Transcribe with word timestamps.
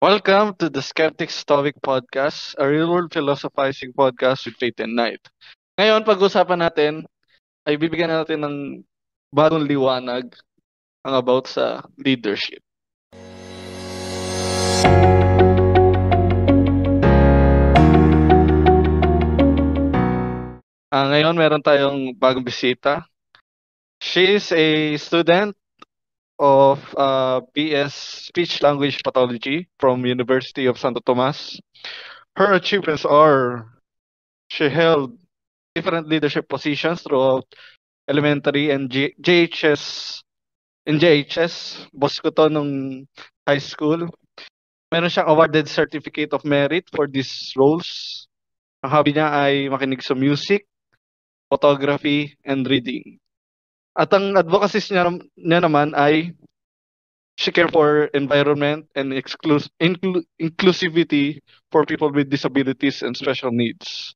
Welcome 0.00 0.56
to 0.64 0.72
the 0.72 0.80
Skeptic 0.80 1.28
Stoic 1.28 1.76
Podcast, 1.84 2.56
a 2.56 2.64
real-world 2.64 3.12
philosophizing 3.12 3.92
podcast 3.92 4.48
with 4.48 4.56
Faith 4.56 4.80
and 4.80 4.96
Night. 4.96 5.20
Ngayon, 5.76 6.08
pag-usapan 6.08 6.64
natin 6.64 7.04
ay 7.68 7.76
bibigyan 7.76 8.08
natin 8.08 8.40
ng 8.40 8.56
bagong 9.28 9.68
liwanag 9.68 10.32
ang 11.04 11.14
about 11.20 11.52
sa 11.52 11.84
leadership. 12.00 12.64
Ah, 20.88 21.12
ngayon, 21.12 21.36
meron 21.36 21.60
tayong 21.60 22.16
bagong 22.16 22.48
bisita. 22.48 23.04
She 24.00 24.40
is 24.40 24.48
a 24.48 24.96
student 24.96 25.59
of 26.40 26.80
uh, 26.96 27.44
BS 27.52 27.92
Speech 28.32 28.62
Language 28.64 29.04
Pathology 29.04 29.68
from 29.78 30.08
University 30.08 30.64
of 30.64 30.80
Santo 30.80 31.00
Tomas. 31.04 31.60
Her 32.34 32.56
achievements 32.56 33.04
are 33.04 33.68
she 34.48 34.72
held 34.72 35.20
different 35.76 36.08
leadership 36.08 36.48
positions 36.48 37.02
throughout 37.04 37.44
elementary 38.08 38.72
and 38.72 38.90
G- 38.90 39.14
JHS 39.20 40.24
in 40.86 40.98
JHS. 40.98 41.86
Boss 41.92 42.18
ko 42.18 42.32
to 42.32 42.48
nung 42.48 43.04
high 43.46 43.60
school. 43.60 44.08
Meron 44.90 45.12
siyang 45.12 45.30
awarded 45.30 45.68
certificate 45.68 46.32
of 46.32 46.42
merit 46.42 46.88
for 46.90 47.06
these 47.06 47.52
roles. 47.54 48.26
Ang 48.82 48.90
hobby 48.90 49.12
niya 49.14 49.28
ay 49.30 49.68
makinig 49.68 50.02
sa 50.02 50.16
music, 50.16 50.66
photography, 51.52 52.34
and 52.42 52.64
reading. 52.66 53.20
At 53.94 54.10
ang 54.14 54.38
advocacies 54.38 54.90
niya, 54.90 55.10
niya 55.34 55.60
naman 55.66 55.92
ay 55.98 56.34
she 57.40 57.50
care 57.50 57.68
for 57.72 58.12
environment 58.12 58.84
and 58.94 59.16
exclus- 59.16 59.72
inclu- 59.80 60.26
inclusivity 60.36 61.40
for 61.72 61.88
people 61.88 62.12
with 62.12 62.28
disabilities 62.28 63.00
and 63.02 63.16
special 63.16 63.50
needs. 63.50 64.14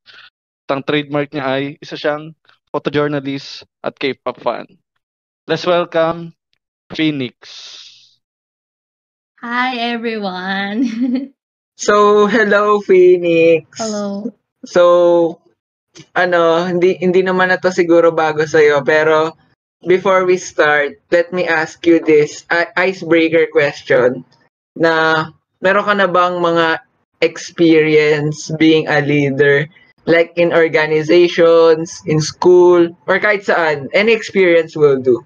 At 0.69 0.79
ang 0.79 0.83
trademark 0.85 1.33
niya 1.33 1.47
ay 1.47 1.63
isa 1.81 1.97
siyang 1.97 2.37
photojournalist 2.69 3.65
at 3.81 3.97
K-pop 3.97 4.39
fan. 4.45 4.69
Let's 5.49 5.65
welcome 5.65 6.37
Phoenix. 6.93 7.39
Hi 9.41 9.77
everyone. 9.93 10.81
So, 11.75 12.31
hello 12.31 12.79
Phoenix. 12.87 13.67
Hello. 13.75 14.31
So, 14.63 14.83
ano, 16.15 16.71
hindi 16.71 16.95
hindi 17.03 17.27
naman 17.27 17.51
na 17.51 17.59
to 17.59 17.75
siguro 17.75 18.15
bago 18.15 18.47
sa 18.47 18.63
pero 18.87 19.35
before 19.87 20.25
we 20.25 20.37
start, 20.37 21.01
let 21.11 21.33
me 21.33 21.47
ask 21.47 21.85
you 21.87 22.01
this 22.01 22.45
icebreaker 22.77 23.47
question 23.53 24.25
na 24.77 25.27
meron 25.63 25.85
ka 25.85 25.95
na 25.95 26.09
bang 26.11 26.41
mga 26.41 26.81
experience 27.23 28.51
being 28.59 28.89
a 28.89 29.01
leader 29.01 29.69
like 30.05 30.33
in 30.37 30.53
organizations, 30.53 32.03
in 32.05 32.21
school, 32.21 32.89
or 33.09 33.17
kahit 33.17 33.49
saan? 33.49 33.89
Any 33.97 34.13
experience 34.13 34.77
will 34.77 35.01
do. 35.01 35.25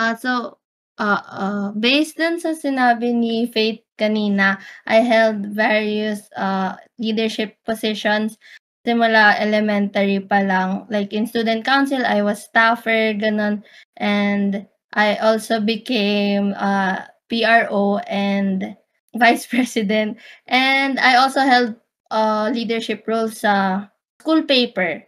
Uh, 0.00 0.16
so, 0.16 0.56
uh, 0.96 1.20
uh, 1.28 1.66
based 1.76 2.16
dun 2.16 2.40
sa 2.40 2.56
sinabi 2.56 3.12
ni 3.12 3.44
Faith 3.52 3.84
kanina, 4.00 4.58
I 4.88 5.04
held 5.04 5.52
various 5.52 6.24
uh, 6.34 6.80
leadership 6.98 7.60
positions 7.68 8.40
simula 8.86 9.34
elementary 9.40 10.20
pa 10.20 10.44
lang. 10.44 10.86
Like 10.92 11.12
in 11.12 11.26
student 11.26 11.64
council, 11.64 12.04
I 12.04 12.22
was 12.22 12.44
staffer, 12.44 13.16
ganun. 13.16 13.64
And 13.96 14.68
I 14.92 15.16
also 15.16 15.58
became 15.58 16.54
uh, 16.54 17.08
PRO 17.32 17.98
and 18.06 18.76
vice 19.16 19.46
president. 19.46 20.20
And 20.46 21.00
I 21.00 21.16
also 21.16 21.40
held 21.40 21.74
uh, 22.12 22.52
leadership 22.52 23.04
roles 23.08 23.40
sa 23.40 23.88
school 24.20 24.42
paper. 24.44 25.02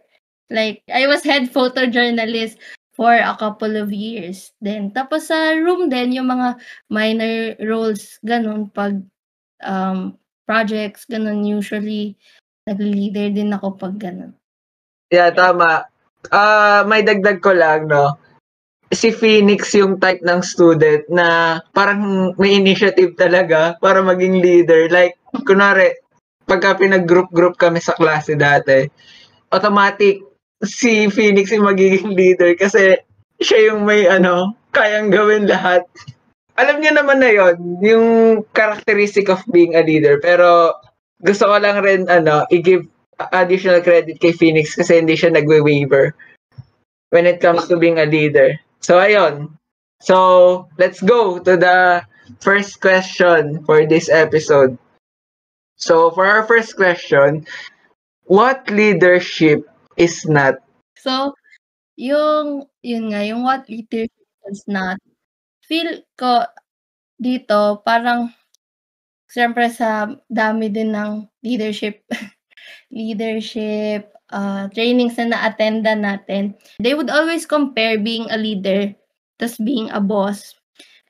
Like, 0.49 0.81
I 0.91 1.07
was 1.07 1.23
head 1.23 1.49
photojournalist 1.55 2.57
for 2.97 3.13
a 3.13 3.35
couple 3.37 3.77
of 3.77 3.93
years. 3.93 4.51
Then, 4.59 4.89
tapos 4.91 5.29
sa 5.29 5.53
room 5.53 5.89
din, 5.89 6.17
yung 6.17 6.33
mga 6.33 6.57
minor 6.89 7.53
roles, 7.61 8.17
ganun, 8.25 8.73
pag 8.73 8.97
um, 9.61 10.17
projects, 10.49 11.05
ganun, 11.05 11.45
usually, 11.45 12.17
Nag-leader 12.67 13.31
din 13.31 13.55
ako 13.55 13.79
pag 13.79 13.95
gano'n. 13.95 14.35
Yeah, 15.07 15.31
tama. 15.31 15.87
Uh, 16.27 16.83
may 16.83 17.07
dagdag 17.07 17.39
ko 17.39 17.55
lang, 17.55 17.87
no? 17.87 18.19
Si 18.91 19.11
Phoenix 19.15 19.71
yung 19.75 19.99
type 19.99 20.19
ng 20.23 20.43
student 20.43 21.07
na 21.07 21.59
parang 21.71 22.31
may 22.35 22.59
initiative 22.59 23.15
talaga 23.15 23.79
para 23.79 24.03
maging 24.03 24.43
leader. 24.43 24.91
Like, 24.91 25.15
kunwari, 25.47 25.95
pagka 26.47 26.79
pinag-group-group 26.79 27.55
kami 27.55 27.79
sa 27.79 27.95
klase 27.95 28.35
dati, 28.35 28.87
automatic 29.51 30.23
si 30.63 31.11
Phoenix 31.11 31.51
yung 31.51 31.67
magiging 31.67 32.15
leader 32.15 32.55
kasi 32.57 32.97
siya 33.37 33.71
yung 33.71 33.85
may 33.85 34.07
ano, 34.09 34.55
kayang 34.73 35.11
gawin 35.13 35.45
lahat. 35.45 35.85
Alam 36.57 36.81
niya 36.81 36.97
naman 36.97 37.21
na 37.21 37.29
yon 37.29 37.55
yung 37.85 38.07
characteristic 38.49 39.29
of 39.29 39.43
being 39.53 39.77
a 39.77 39.85
leader. 39.85 40.17
Pero 40.17 40.73
gusto 41.21 41.49
ko 41.49 41.55
lang 41.57 41.81
rin 41.81 42.05
ano, 42.09 42.45
i-give 42.53 42.85
additional 43.33 43.81
credit 43.81 44.21
kay 44.21 44.33
Phoenix 44.33 44.77
kasi 44.77 45.01
hindi 45.01 45.17
siya 45.17 45.33
nagwe-waiver 45.33 46.13
when 47.09 47.25
it 47.25 47.41
comes 47.41 47.65
to 47.67 47.77
being 47.77 47.97
a 47.97 48.05
leader. 48.05 48.59
So 48.81 49.01
ayun. 49.01 49.57
So 50.01 50.69
let's 50.77 51.01
go 51.01 51.41
to 51.41 51.57
the 51.57 52.05
first 52.39 52.81
question 52.81 53.65
for 53.65 53.85
this 53.89 54.09
episode. 54.09 54.77
So 55.77 56.11
for 56.13 56.25
our 56.25 56.45
first 56.45 56.77
question, 56.77 57.45
what 58.29 58.69
leadership 58.69 59.65
is 59.97 60.25
not? 60.29 60.61
So 60.97 61.33
yung 61.97 62.69
yun 62.85 63.09
nga, 63.09 63.25
yung 63.25 63.41
what 63.41 63.65
leadership 63.65 64.29
is 64.53 64.61
not. 64.69 65.01
Feel 65.65 66.05
ko 66.13 66.45
dito 67.17 67.81
parang 67.81 68.29
Siyempre 69.27 69.67
sa 69.71 70.07
dami 70.31 70.71
din 70.71 70.95
ng 70.95 71.27
leadership 71.43 72.03
leadership, 72.91 74.11
uh, 74.31 74.67
trainings 74.71 75.19
na 75.19 75.35
na-attendan 75.35 76.03
natin, 76.03 76.55
they 76.79 76.95
would 76.95 77.11
always 77.11 77.43
compare 77.43 77.99
being 77.99 78.27
a 78.31 78.39
leader 78.39 78.91
tas 79.37 79.55
being 79.61 79.87
a 79.93 80.01
boss. 80.01 80.57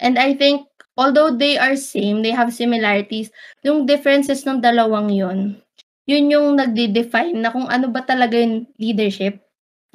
And 0.04 0.20
I 0.20 0.36
think 0.36 0.68
although 1.00 1.32
they 1.32 1.56
are 1.56 1.80
same, 1.80 2.22
they 2.22 2.36
have 2.36 2.52
similarities, 2.52 3.32
yung 3.64 3.88
differences 3.88 4.44
ng 4.44 4.60
dalawang 4.60 5.10
yun, 5.10 5.58
yun 6.04 6.28
yung 6.28 6.60
nagde-define 6.60 7.40
na 7.40 7.56
kung 7.56 7.72
ano 7.72 7.88
ba 7.88 8.04
talaga 8.04 8.36
yung 8.36 8.68
leadership 8.76 9.40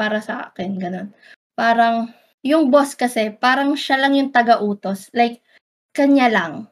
para 0.01 0.25
sa 0.25 0.49
akin, 0.49 0.81
ganun. 0.81 1.09
Parang, 1.53 2.09
yung 2.41 2.73
boss 2.73 2.97
kasi, 2.97 3.31
parang 3.37 3.77
siya 3.77 4.01
lang 4.01 4.17
yung 4.17 4.33
taga-utos. 4.33 5.13
Like, 5.13 5.45
kanya 5.93 6.33
lang 6.33 6.72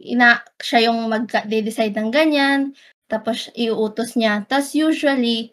ina 0.00 0.40
siya 0.58 0.88
yung 0.88 1.12
mag-decide 1.12 1.92
ng 1.92 2.08
ganyan, 2.08 2.72
tapos 3.06 3.52
iuutos 3.52 4.16
niya. 4.16 4.48
Tapos 4.48 4.72
usually, 4.72 5.52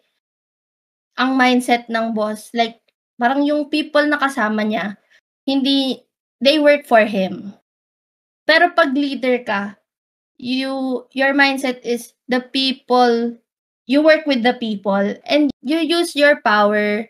ang 1.20 1.36
mindset 1.36 1.92
ng 1.92 2.16
boss, 2.16 2.54
like, 2.56 2.80
parang 3.20 3.44
yung 3.44 3.68
people 3.68 4.06
na 4.08 4.22
kasama 4.22 4.64
niya, 4.64 4.96
hindi, 5.44 6.00
they 6.40 6.58
work 6.62 6.88
for 6.88 7.04
him. 7.04 7.52
Pero 8.48 8.72
pag 8.72 8.96
leader 8.96 9.44
ka, 9.44 9.76
you, 10.40 11.04
your 11.12 11.36
mindset 11.36 11.84
is 11.84 12.14
the 12.32 12.40
people, 12.40 13.36
you 13.90 14.00
work 14.00 14.24
with 14.24 14.46
the 14.46 14.56
people, 14.56 15.04
and 15.28 15.52
you 15.60 15.82
use 15.82 16.16
your 16.16 16.40
power 16.46 17.10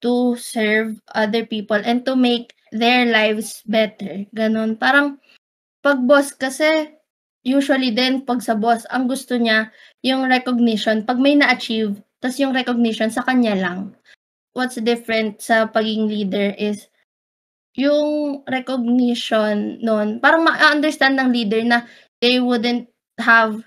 to 0.00 0.38
serve 0.38 0.94
other 1.12 1.44
people 1.44 1.76
and 1.76 2.06
to 2.06 2.14
make 2.14 2.54
their 2.70 3.04
lives 3.10 3.66
better. 3.66 4.24
Ganon. 4.30 4.78
Parang, 4.78 5.18
pag 5.82 5.98
boss 6.02 6.34
kasi, 6.34 6.94
usually 7.46 7.94
din 7.94 8.26
'pag 8.26 8.42
sa 8.42 8.58
boss 8.58 8.84
ang 8.90 9.06
gusto 9.08 9.38
niya 9.38 9.70
yung 10.04 10.26
recognition 10.26 11.06
'pag 11.06 11.16
may 11.22 11.38
na-achieve, 11.38 12.02
tas 12.20 12.36
yung 12.42 12.52
recognition 12.52 13.08
sa 13.08 13.22
kanya 13.24 13.54
lang. 13.54 13.94
What's 14.56 14.78
different 14.82 15.40
sa 15.42 15.70
pagiging 15.70 16.10
leader 16.10 16.54
is 16.58 16.90
yung 17.78 18.42
recognition 18.50 19.78
nun, 19.82 20.18
parang 20.18 20.42
ma-understand 20.46 21.18
ng 21.18 21.30
leader 21.30 21.62
na 21.62 21.86
they 22.18 22.42
wouldn't 22.42 22.90
have 23.22 23.62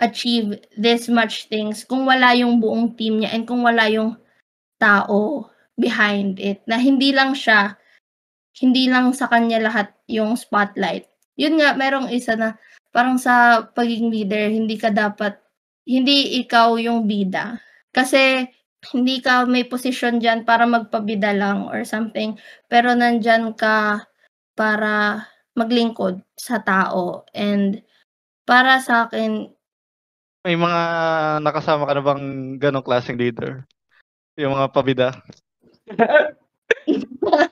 achieved 0.00 0.64
this 0.76 1.08
much 1.08 1.48
things 1.52 1.84
kung 1.84 2.04
wala 2.08 2.32
yung 2.36 2.60
buong 2.60 2.96
team 2.96 3.20
niya 3.20 3.32
and 3.36 3.44
kung 3.48 3.64
wala 3.64 3.88
yung 3.88 4.16
tao 4.80 5.48
behind 5.76 6.40
it. 6.40 6.60
Na 6.68 6.76
hindi 6.80 7.12
lang 7.12 7.32
siya, 7.36 7.76
hindi 8.60 8.88
lang 8.88 9.12
sa 9.16 9.28
kanya 9.28 9.60
lahat 9.60 9.92
yung 10.08 10.36
spotlight 10.36 11.08
yun 11.36 11.60
nga, 11.60 11.76
merong 11.76 12.08
isa 12.10 12.34
na 12.34 12.56
parang 12.90 13.20
sa 13.20 13.64
pagiging 13.76 14.08
leader, 14.08 14.48
hindi 14.48 14.80
ka 14.80 14.90
dapat, 14.90 15.36
hindi 15.84 16.40
ikaw 16.42 16.80
yung 16.80 17.04
bida. 17.04 17.60
Kasi 17.92 18.48
hindi 18.92 19.20
ka 19.20 19.44
may 19.48 19.64
position 19.68 20.18
dyan 20.18 20.48
para 20.48 20.64
magpabida 20.64 21.32
lang 21.36 21.68
or 21.68 21.84
something. 21.84 22.36
Pero 22.66 22.96
nandyan 22.96 23.52
ka 23.56 24.04
para 24.56 25.24
maglingkod 25.56 26.20
sa 26.36 26.60
tao 26.60 27.24
and 27.32 27.80
Para 28.46 28.78
sa 28.78 29.10
akin, 29.10 29.50
May 30.46 30.54
mga 30.54 30.82
nakasama 31.42 31.90
ka 31.90 31.98
na 31.98 32.06
bang 32.06 32.54
ganong 32.62 32.86
klaseng 32.86 33.18
leader? 33.18 33.66
Yung 34.38 34.54
mga 34.54 34.70
pabida? 34.70 35.10
Ba? 37.26 37.42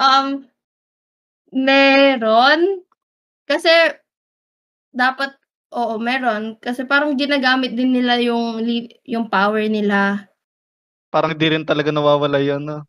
Um, 0.00 0.48
meron. 1.52 2.82
Kasi, 3.48 3.70
dapat, 4.92 5.36
oo, 5.72 5.96
meron. 6.00 6.56
Kasi 6.60 6.84
parang 6.84 7.16
ginagamit 7.16 7.72
din 7.76 7.92
nila 7.92 8.20
yung, 8.20 8.60
li- 8.60 8.92
yung 9.04 9.28
power 9.28 9.64
nila. 9.68 10.28
Parang 11.08 11.32
di 11.32 11.46
rin 11.48 11.64
talaga 11.64 11.88
nawawala 11.88 12.38
yun, 12.40 12.62
no? 12.68 12.84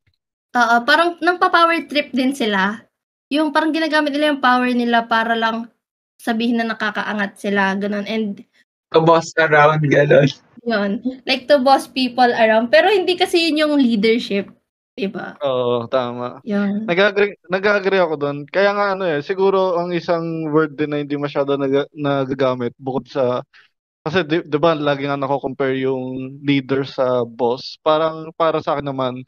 Oo, 0.55 0.75
parang 0.83 1.15
nang 1.21 1.37
power 1.37 1.77
trip 1.85 2.09
din 2.11 2.33
sila. 2.33 2.81
Yung 3.29 3.53
parang 3.53 3.69
ginagamit 3.69 4.09
nila 4.09 4.33
yung 4.33 4.41
power 4.41 4.69
nila 4.73 5.05
para 5.05 5.37
lang 5.37 5.69
sabihin 6.19 6.59
na 6.59 6.73
nakakaangat 6.73 7.37
sila, 7.37 7.77
ganun. 7.77 8.03
And 8.09 8.43
To 8.89 8.99
boss 9.05 9.29
around, 9.37 9.85
gano'n. 9.85 10.27
yun, 10.65 10.99
like 11.29 11.45
to 11.47 11.61
boss 11.61 11.85
people 11.87 12.27
around. 12.27 12.73
Pero 12.73 12.89
hindi 12.89 13.13
kasi 13.15 13.47
yun 13.49 13.61
yung 13.69 13.73
leadership. 13.79 14.49
Diba? 14.99 15.39
Oo, 15.39 15.87
tama. 15.87 16.43
Yun. 16.43 16.83
Nag-agree, 16.83 17.39
nag-agree 17.47 18.01
ako 18.03 18.15
doon. 18.19 18.37
Kaya 18.51 18.75
nga 18.75 18.85
ano 18.91 19.07
eh, 19.07 19.23
siguro 19.23 19.79
ang 19.79 19.95
isang 19.95 20.51
word 20.51 20.75
din 20.75 20.91
na 20.91 20.99
hindi 20.99 21.15
masyado 21.15 21.55
nag 21.55 21.87
nagagamit 21.95 22.75
bukod 22.75 23.07
sa 23.07 23.39
kasi 24.03 24.27
di, 24.27 24.43
di 24.43 24.57
ba 24.59 24.75
lagi 24.75 25.07
nga 25.07 25.15
nako-compare 25.15 25.79
yung 25.87 26.39
leader 26.43 26.83
sa 26.83 27.23
boss. 27.23 27.79
Parang 27.79 28.35
para 28.35 28.59
sa 28.59 28.75
akin 28.75 28.91
naman, 28.91 29.23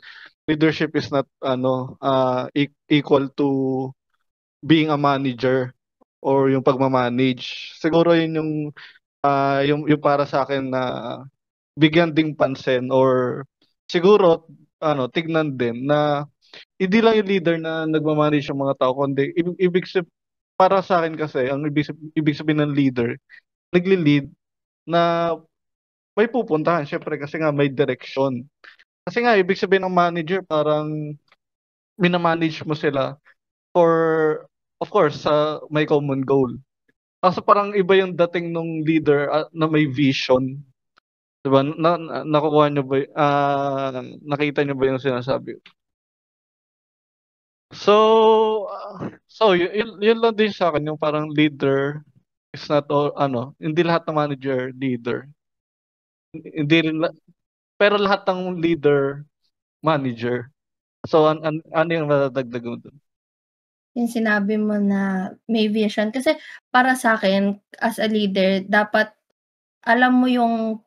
leadership 0.47 0.91
is 0.99 1.07
not 1.07 1.27
ano 1.39 1.95
uh, 2.03 2.51
equal 2.91 3.31
to 3.31 3.47
being 4.59 4.91
a 4.91 4.99
manager 4.99 5.71
or 6.19 6.51
yung 6.51 6.65
pagmamanage. 6.65 7.75
Siguro 7.79 8.11
yun 8.11 8.37
yung 8.37 8.51
uh, 9.23 9.61
yung, 9.65 9.87
yung 9.87 10.01
para 10.01 10.27
sa 10.27 10.43
akin 10.43 10.69
na 10.69 10.83
bigyan 11.77 12.11
ding 12.11 12.35
pansin 12.35 12.91
or 12.91 13.43
siguro 13.87 14.45
ano 14.81 15.07
tignan 15.07 15.53
din 15.55 15.85
na 15.87 16.25
hindi 16.75 16.99
lang 16.99 17.21
yung 17.21 17.29
leader 17.31 17.55
na 17.61 17.87
nagmamanage 17.87 18.49
yung 18.51 18.61
mga 18.65 18.77
tao 18.81 18.91
kundi 18.97 19.31
ibig, 19.37 19.55
ibig 19.61 19.85
para 20.59 20.83
sa 20.83 21.01
akin 21.01 21.15
kasi 21.15 21.47
ang 21.47 21.63
ibig, 21.65 21.87
ibig 22.17 22.35
sabihin 22.35 22.65
ng 22.65 22.75
leader 22.75 23.15
nagli-lead 23.71 24.27
na 24.83 25.33
may 26.17 26.27
pupuntahan 26.27 26.83
syempre 26.83 27.15
kasi 27.15 27.39
nga 27.39 27.53
may 27.53 27.71
direction 27.71 28.43
kasi 29.07 29.23
nga 29.23 29.39
ibig 29.39 29.57
sabihin 29.57 29.87
ng 29.87 29.95
manager 29.95 30.43
parang 30.43 31.15
minamanage 31.95 32.65
mo 32.67 32.75
sila 32.75 33.15
for 33.71 33.91
of 34.83 34.91
course 34.91 35.23
sa 35.23 35.61
uh, 35.61 35.65
may 35.71 35.87
common 35.87 36.25
goal 36.25 36.51
Kaso 37.21 37.37
parang 37.45 37.69
iba 37.77 37.93
yung 38.01 38.17
dating 38.17 38.49
nung 38.49 38.81
leader 38.81 39.29
uh, 39.29 39.45
na 39.53 39.69
may 39.69 39.85
vision. 39.85 40.57
'Di 41.41 41.49
ba? 41.49 41.61
Na, 41.65 41.97
na, 41.97 42.15
nakukuha 42.25 42.65
niyo 42.69 42.83
ba 42.85 42.97
uh, 43.17 44.01
nakita 44.21 44.61
niyo 44.61 44.75
ba 44.77 44.89
yung 44.89 45.01
sinasabi? 45.01 45.57
So 47.73 47.95
uh, 48.67 49.09
so 49.25 49.55
yun, 49.57 49.97
yun 50.01 50.19
lang 50.21 50.35
din 50.37 50.53
sa 50.53 50.69
akin 50.69 50.87
yung 50.91 50.99
parang 51.01 51.31
leader 51.31 52.03
is 52.53 52.67
not 52.67 52.85
all 52.91 53.15
ano, 53.15 53.55
hindi 53.57 53.81
lahat 53.81 54.05
ng 54.05 54.17
manager 54.17 54.59
leader. 54.75 55.25
Hindi 56.35 56.77
rin 56.87 57.01
pero 57.81 57.97
lahat 57.97 58.27
ng 58.29 58.61
leader 58.61 59.25
manager. 59.81 60.53
So 61.09 61.25
an, 61.25 61.41
an, 61.41 61.65
ano 61.73 61.89
yung 61.89 62.07
madadagdag 62.11 62.61
mo 62.61 62.77
doon? 62.77 62.97
Yung 63.97 64.07
sinabi 64.07 64.55
mo 64.55 64.77
na 64.77 65.33
may 65.49 65.67
vision. 65.67 66.13
Kasi 66.13 66.37
para 66.69 66.95
sa 66.95 67.17
akin 67.17 67.57
as 67.81 67.97
a 67.97 68.07
leader, 68.07 68.63
dapat 68.63 69.11
alam 69.83 70.21
mo 70.21 70.29
yung, 70.29 70.77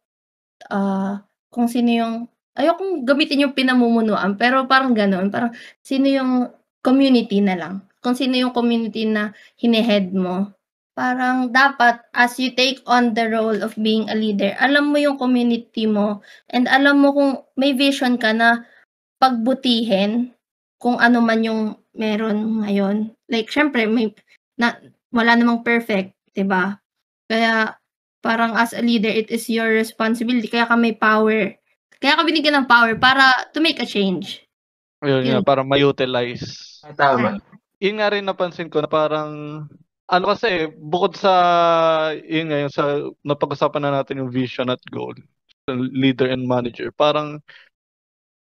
ah, 0.71 1.23
kung 1.51 1.67
sino 1.71 1.91
yung 1.91 2.15
ayokong 2.55 3.03
gamitin 3.03 3.45
yung 3.49 3.55
pinamumunuan, 3.57 4.39
pero 4.39 4.67
parang 4.71 4.95
gano'n. 4.95 5.29
Parang 5.31 5.53
sino 5.83 6.07
yung 6.07 6.33
community 6.85 7.43
na 7.43 7.55
lang. 7.59 7.75
Kung 8.05 8.15
sino 8.15 8.37
yung 8.39 8.55
community 8.55 9.09
na 9.09 9.35
hine-head 9.59 10.15
mo. 10.15 10.53
Parang 10.95 11.51
dapat 11.51 11.99
as 12.15 12.39
you 12.39 12.55
take 12.55 12.79
on 12.87 13.19
the 13.19 13.27
role 13.27 13.59
of 13.67 13.75
being 13.75 14.07
a 14.07 14.15
leader, 14.15 14.55
alam 14.63 14.95
mo 14.95 14.99
yung 15.03 15.19
community 15.19 15.91
mo 15.91 16.23
and 16.55 16.71
alam 16.71 17.03
mo 17.03 17.11
kung 17.11 17.33
may 17.59 17.75
vision 17.75 18.15
ka 18.15 18.31
na 18.31 18.63
pagbutihin 19.19 20.31
kung 20.79 20.95
ano 21.03 21.19
man 21.19 21.43
yung 21.43 21.75
meron 21.99 22.63
ngayon. 22.63 23.11
Like 23.27 23.51
syempre 23.51 23.91
may 23.91 24.15
na 24.55 24.79
wala 25.11 25.35
namang 25.35 25.67
perfect, 25.67 26.15
'di 26.31 26.47
ba? 26.47 26.79
Kaya 27.27 27.75
parang 28.25 28.57
as 28.57 28.73
a 28.73 28.81
leader, 28.81 29.13
it 29.13 29.29
is 29.29 29.45
your 29.53 29.69
responsibility. 29.69 30.49
Kaya 30.49 30.65
ka 30.65 30.75
may 30.81 30.97
power. 30.97 31.53
Kaya 32.01 32.17
ka 32.17 32.25
binigyan 32.25 32.65
ng 32.65 32.69
power 32.69 32.97
para 32.97 33.29
to 33.53 33.61
make 33.61 33.77
a 33.77 33.85
change. 33.85 34.41
Ayun 35.05 35.29
nga, 35.29 35.45
para 35.45 35.61
ma-utilize. 35.61 36.81
Tama. 36.97 37.37
Yun 37.85 38.01
nga 38.01 38.09
rin 38.09 38.25
napansin 38.25 38.73
ko 38.73 38.81
na 38.81 38.89
parang 38.89 39.65
ano 40.09 40.25
kasi 40.33 40.73
bukod 40.73 41.13
sa 41.21 41.33
yun 42.17 42.49
nga 42.49 42.59
yung 42.65 42.73
sa 42.73 42.85
napag-usapan 43.21 43.85
na 43.85 44.01
natin 44.01 44.25
yung 44.25 44.33
vision 44.33 44.73
at 44.73 44.81
goal 44.89 45.17
leader 45.73 46.29
and 46.29 46.45
manager 46.45 46.93
parang 46.93 47.41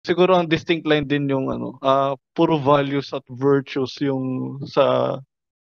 siguro 0.04 0.36
ang 0.36 0.48
distinct 0.48 0.88
line 0.88 1.06
din 1.06 1.28
yung 1.28 1.52
ano, 1.52 1.76
uh, 1.84 2.16
puro 2.36 2.60
values 2.60 3.12
at 3.12 3.24
virtues 3.28 4.00
yung 4.00 4.58
sa 4.64 5.18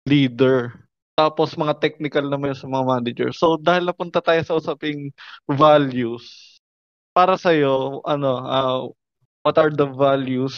leader. 0.06 0.87
Tapos 1.18 1.58
mga 1.58 1.82
technical 1.82 2.30
naman 2.30 2.54
sa 2.54 2.70
mga 2.70 2.84
manager. 2.86 3.30
So 3.34 3.58
dahil 3.58 3.90
napunta 3.90 4.22
tayo 4.22 4.38
sa 4.46 4.54
usaping 4.54 5.10
values, 5.50 6.54
para 7.10 7.34
sa 7.34 7.50
iyo, 7.50 7.98
ano, 8.06 8.32
uh, 8.46 8.80
what 9.42 9.58
are 9.58 9.74
the 9.74 9.90
values 9.90 10.54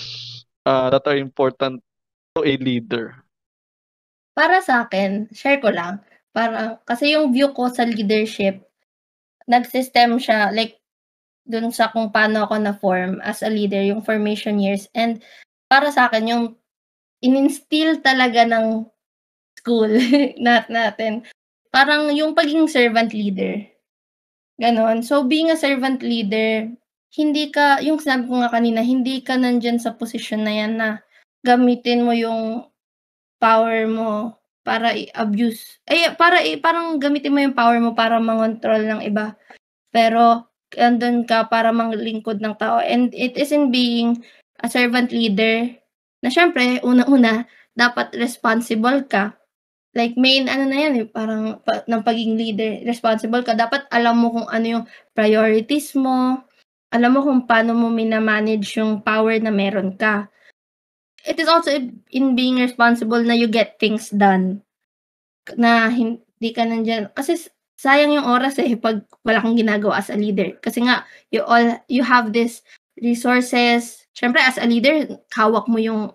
uh, 0.69 0.93
that 0.93 1.09
are 1.09 1.17
important 1.17 1.81
to 2.37 2.45
a 2.45 2.61
leader? 2.61 3.17
Para 4.37 4.61
sa 4.61 4.85
akin, 4.85 5.33
share 5.33 5.65
ko 5.65 5.73
lang. 5.73 6.05
Para 6.37 6.77
kasi 6.85 7.17
yung 7.17 7.33
view 7.33 7.57
ko 7.57 7.73
sa 7.73 7.89
leadership, 7.89 8.61
nag-system 9.49 10.21
siya 10.21 10.53
like 10.53 10.77
dun 11.49 11.73
sa 11.73 11.89
kung 11.89 12.13
paano 12.13 12.45
ako 12.45 12.61
na-form 12.61 13.19
as 13.25 13.41
a 13.41 13.49
leader, 13.49 13.81
yung 13.81 14.05
formation 14.05 14.61
years. 14.61 14.87
And 14.93 15.25
para 15.73 15.89
sa 15.89 16.13
akin, 16.13 16.29
yung 16.29 16.45
in-instill 17.25 18.05
talaga 18.05 18.45
ng 18.45 18.85
school 19.61 19.93
nat 20.45 20.73
natin, 20.73 21.29
parang 21.69 22.09
yung 22.17 22.33
pagiging 22.33 22.67
servant 22.67 23.13
leader. 23.13 23.61
Ganon. 24.57 25.05
So, 25.05 25.25
being 25.25 25.53
a 25.53 25.57
servant 25.57 26.05
leader, 26.05 26.69
hindi 27.17 27.49
ka, 27.49 27.81
yung 27.81 28.01
sinabi 28.01 28.29
ko 28.29 28.45
nga 28.45 28.53
kanina, 28.53 28.85
hindi 28.85 29.25
ka 29.25 29.37
nandyan 29.41 29.81
sa 29.81 29.97
posisyon 29.97 30.45
na 30.45 30.53
yan 30.53 30.73
na 30.77 30.89
gamitin 31.45 32.05
mo 32.05 32.13
yung 32.13 32.69
power 33.41 33.89
mo 33.89 34.37
para 34.61 34.93
i-abuse. 34.93 35.81
Eh, 35.89 36.13
para, 36.13 36.45
eh, 36.45 36.61
parang 36.61 37.01
gamitin 37.01 37.33
mo 37.33 37.41
yung 37.41 37.57
power 37.57 37.81
mo 37.81 37.97
para 37.97 38.21
mangontrol 38.21 38.85
ng 38.85 39.01
iba. 39.09 39.33
Pero, 39.89 40.53
andun 40.77 41.27
ka 41.27 41.49
para 41.51 41.73
manglingkod 41.73 42.39
ng 42.39 42.55
tao. 42.61 42.79
And 42.79 43.11
it 43.17 43.35
is 43.41 43.51
in 43.51 43.73
being 43.73 44.23
a 44.61 44.69
servant 44.69 45.11
leader 45.11 45.73
na 46.21 46.29
syempre, 46.29 46.85
una-una, 46.85 47.49
dapat 47.73 48.13
responsible 48.15 49.09
ka. 49.09 49.40
Like 49.91 50.15
main 50.15 50.47
ano 50.47 50.71
na 50.71 50.79
yan 50.87 50.95
eh, 51.03 51.07
parang 51.07 51.59
pa, 51.67 51.83
ng 51.83 52.03
pagiging 52.07 52.39
leader, 52.39 52.87
responsible 52.87 53.43
ka. 53.43 53.59
Dapat 53.59 53.91
alam 53.91 54.23
mo 54.23 54.31
kung 54.31 54.47
ano 54.47 54.67
yung 54.79 54.85
priorities 55.19 55.99
mo, 55.99 56.47
alam 56.95 57.11
mo 57.11 57.27
kung 57.27 57.47
paano 57.47 57.75
mo 57.75 57.91
minamanage 57.91 58.79
yung 58.79 59.03
power 59.03 59.35
na 59.43 59.51
meron 59.51 59.99
ka. 59.99 60.31
It 61.27 61.43
is 61.43 61.51
also 61.51 61.75
in 62.15 62.39
being 62.39 62.63
responsible 62.63 63.21
na 63.21 63.35
you 63.35 63.51
get 63.51 63.83
things 63.83 64.15
done. 64.15 64.63
Na 65.59 65.91
hindi 65.91 66.51
ka 66.55 66.63
nandyan. 66.63 67.11
Kasi 67.11 67.51
sayang 67.81 68.15
yung 68.15 68.29
oras 68.31 68.61
eh 68.63 68.77
pag 68.79 69.03
wala 69.27 69.43
kang 69.43 69.59
ginagawa 69.59 69.99
as 69.99 70.09
a 70.13 70.17
leader. 70.17 70.55
Kasi 70.63 70.87
nga, 70.87 71.03
you 71.35 71.43
all, 71.43 71.83
you 71.91 72.07
have 72.07 72.31
this 72.31 72.63
resources. 73.01 74.07
Syempre, 74.15 74.39
as 74.39 74.57
a 74.61 74.69
leader, 74.69 75.19
hawak 75.35 75.67
mo 75.67 75.83
yung 75.83 76.15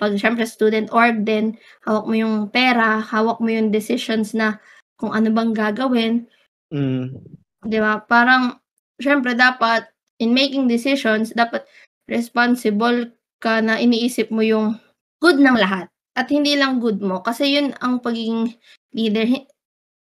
pag 0.00 0.16
syempre 0.16 0.48
student 0.48 0.88
org 0.96 1.28
din, 1.28 1.60
hawak 1.84 2.08
mo 2.08 2.14
yung 2.16 2.36
pera, 2.48 3.04
hawak 3.04 3.36
mo 3.38 3.52
yung 3.52 3.68
decisions 3.68 4.32
na 4.32 4.56
kung 4.96 5.12
ano 5.12 5.28
bang 5.28 5.52
gagawin. 5.52 6.24
Mm. 6.72 7.20
'Di 7.68 7.78
ba? 7.78 8.00
Parang 8.08 8.56
syempre 8.96 9.36
dapat 9.36 9.92
in 10.16 10.32
making 10.32 10.64
decisions, 10.64 11.36
dapat 11.36 11.68
responsible 12.08 13.12
ka 13.40 13.60
na 13.60 13.76
iniisip 13.80 14.32
mo 14.32 14.40
yung 14.40 14.80
good 15.20 15.40
ng 15.40 15.56
lahat 15.56 15.88
at 16.16 16.28
hindi 16.28 16.56
lang 16.56 16.80
good 16.80 17.00
mo 17.00 17.24
kasi 17.24 17.56
yun 17.56 17.72
ang 17.80 18.00
pagiging 18.00 18.56
leader 18.92 19.24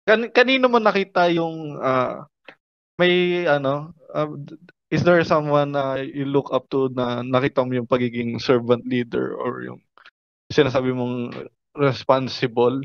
Kan 0.03 0.35
kanino 0.35 0.67
mo 0.67 0.83
nakita 0.83 1.31
yung 1.31 1.79
uh, 1.79 2.27
may 2.99 3.47
ano 3.47 3.95
uh, 4.11 4.27
is 4.93 5.01
there 5.01 5.25
someone 5.25 5.73
na 5.73 5.97
you 6.05 6.29
look 6.29 6.53
up 6.53 6.69
to 6.69 6.93
na 6.93 7.25
nakita 7.25 7.65
mo 7.65 7.73
yung 7.73 7.89
pagiging 7.89 8.37
servant 8.37 8.85
leader 8.85 9.33
or 9.33 9.65
yung 9.65 9.81
sinasabi 10.53 10.93
mong 10.93 11.49
responsible? 11.73 12.85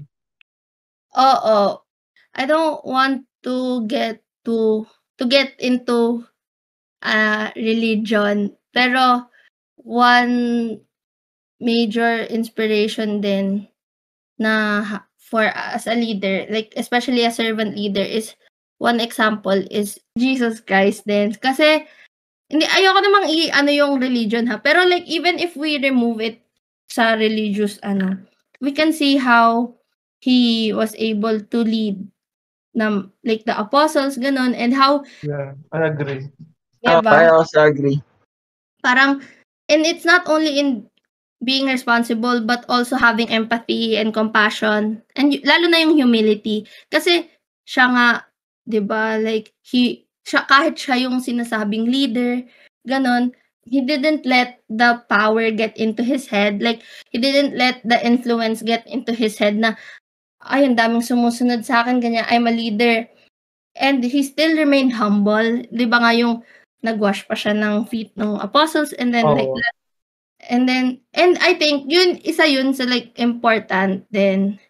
Oo. 1.19 1.83
I 2.31 2.43
don't 2.47 2.79
want 2.87 3.27
to 3.43 3.83
get 3.91 4.23
to 4.47 4.87
to 5.19 5.23
get 5.27 5.59
into 5.59 6.23
uh, 7.03 7.51
religion. 7.59 8.55
Pero 8.71 9.27
one 9.75 10.79
major 11.59 12.23
inspiration 12.31 13.19
din 13.19 13.67
na 14.39 14.79
for 15.19 15.51
as 15.51 15.91
a 15.91 15.97
leader, 15.97 16.47
like 16.47 16.71
especially 16.79 17.27
a 17.27 17.35
servant 17.35 17.75
leader 17.75 18.05
is 18.05 18.31
one 18.79 19.01
example 19.01 19.57
is 19.67 19.99
Jesus 20.15 20.61
Christ 20.63 21.03
din. 21.03 21.35
Kasi 21.35 21.83
hindi 22.47 22.65
ayoko 22.65 22.99
namang 23.03 23.27
i 23.27 23.51
ano 23.51 23.71
yung 23.71 23.93
religion 23.99 24.47
ha, 24.47 24.59
pero 24.63 24.87
like 24.87 25.03
even 25.07 25.35
if 25.39 25.55
we 25.59 25.75
remove 25.79 26.23
it 26.23 26.39
sa 26.87 27.19
religious 27.19 27.75
ano, 27.83 28.15
we 28.63 28.71
can 28.71 28.95
see 28.95 29.19
how 29.19 29.75
he 30.23 30.71
was 30.71 30.95
able 30.97 31.39
to 31.43 31.59
lead 31.61 31.99
na 32.71 33.03
like 33.27 33.43
the 33.43 33.55
apostles 33.55 34.15
ganon 34.17 34.55
and 34.55 34.71
how 34.73 35.03
Yeah, 35.25 35.57
I 35.73 35.91
agree. 35.91 36.29
Oh, 36.87 37.01
diba? 37.03 37.11
I 37.11 37.27
also 37.27 37.65
agree. 37.67 37.99
parang 38.83 39.19
and 39.67 39.83
it's 39.83 40.05
not 40.07 40.23
only 40.31 40.59
in 40.59 40.87
being 41.43 41.67
responsible 41.67 42.41
but 42.41 42.63
also 42.69 42.95
having 42.95 43.29
empathy 43.29 43.97
and 43.97 44.13
compassion 44.13 45.01
and 45.19 45.35
y- 45.35 45.43
lalo 45.43 45.67
na 45.67 45.81
yung 45.83 45.97
humility 45.97 46.63
kasi 46.89 47.27
siya 47.67 47.85
nga 47.93 48.07
'di 48.65 48.79
ba 48.87 49.19
like 49.19 49.51
he 49.61 50.06
siya 50.27 50.43
kahit 50.43 50.75
siya 50.75 51.07
yung 51.07 51.23
sinasabing 51.23 51.87
leader 51.87 52.43
ganon 52.83 53.31
he 53.67 53.83
didn't 53.83 54.23
let 54.23 54.63
the 54.71 55.03
power 55.11 55.51
get 55.51 55.75
into 55.75 56.01
his 56.01 56.27
head. 56.27 56.63
Like 56.63 56.81
he 57.11 57.19
didn't 57.19 57.55
let 57.59 57.83
the 57.83 57.99
influence 57.99 58.63
get 58.63 58.87
into 58.87 59.11
his 59.11 59.37
head 59.37 59.59
na 59.59 59.75
ay 60.47 60.63
ang 60.63 60.79
daming 60.79 61.03
sumusunod 61.03 61.67
sa 61.67 61.83
akin 61.83 61.99
ganyan 61.99 62.27
I'm 62.31 62.47
a 62.47 62.55
leader. 62.55 63.05
And 63.77 64.01
he 64.01 64.23
still 64.23 64.55
remained 64.57 64.95
humble. 64.95 65.67
'di 65.69 65.85
ba 65.85 65.99
nga 66.01 66.15
yung 66.15 66.41
nagwash 66.81 67.27
pa 67.27 67.35
siya 67.35 67.53
ng 67.53 67.85
feet 67.91 68.15
ng 68.15 68.39
apostles 68.39 68.95
and 68.95 69.11
then 69.11 69.27
like 69.27 69.51
Oo. 69.51 69.59
and 70.47 70.69
then 70.69 71.01
and 71.11 71.35
I 71.43 71.57
think 71.59 71.89
yun 71.89 72.21
isa 72.23 72.47
yun 72.47 72.71
sa 72.71 72.87
like 72.87 73.17
important 73.19 74.07
din 74.13 74.61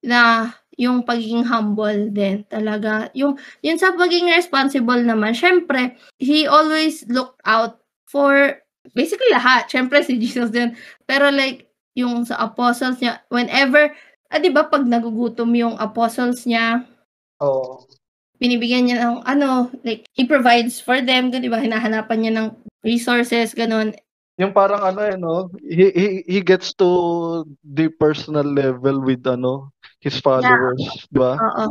na 0.00 0.54
yung 0.80 1.04
pagiging 1.04 1.44
humble 1.44 2.08
din 2.08 2.40
talaga 2.48 3.12
yung 3.12 3.36
yun 3.60 3.76
sa 3.76 3.92
pagiging 3.92 4.32
responsible 4.32 5.04
naman 5.04 5.36
syempre 5.36 5.92
he 6.16 6.48
always 6.48 7.04
looked 7.12 7.36
out 7.44 7.84
for 8.08 8.56
basically 8.96 9.28
lahat 9.28 9.68
syempre 9.68 10.00
si 10.00 10.16
Jesus 10.16 10.48
din 10.48 10.72
pero 11.04 11.28
like 11.28 11.68
yung 11.92 12.24
sa 12.24 12.40
apostles 12.40 12.96
niya 13.04 13.20
whenever 13.28 13.92
ah, 14.32 14.40
di 14.40 14.48
ba 14.48 14.64
pag 14.72 14.88
nagugutom 14.88 15.52
yung 15.52 15.76
apostles 15.76 16.48
niya 16.48 16.88
Oo. 17.44 17.84
binibigyan 18.40 18.88
niya 18.88 19.04
ng 19.04 19.20
ano, 19.24 19.68
like, 19.84 20.08
he 20.16 20.24
provides 20.24 20.80
for 20.80 21.00
them, 21.04 21.28
di 21.28 21.48
ba? 21.48 21.60
Hinahanapan 21.60 22.18
niya 22.20 22.32
ng 22.36 22.48
resources, 22.84 23.52
ganun. 23.52 23.92
Yung 24.40 24.56
parang 24.56 24.80
ano 24.80 25.00
eh, 25.04 25.20
no? 25.20 25.52
He, 25.60 25.92
he, 25.92 26.06
he 26.24 26.38
gets 26.40 26.72
to 26.80 26.88
the 27.60 27.92
personal 27.92 28.48
level 28.48 29.04
with 29.04 29.20
ano, 29.28 29.68
his 30.00 30.16
followers, 30.16 30.80
di 31.12 31.20
ba? 31.20 31.36
Oo. 31.36 31.64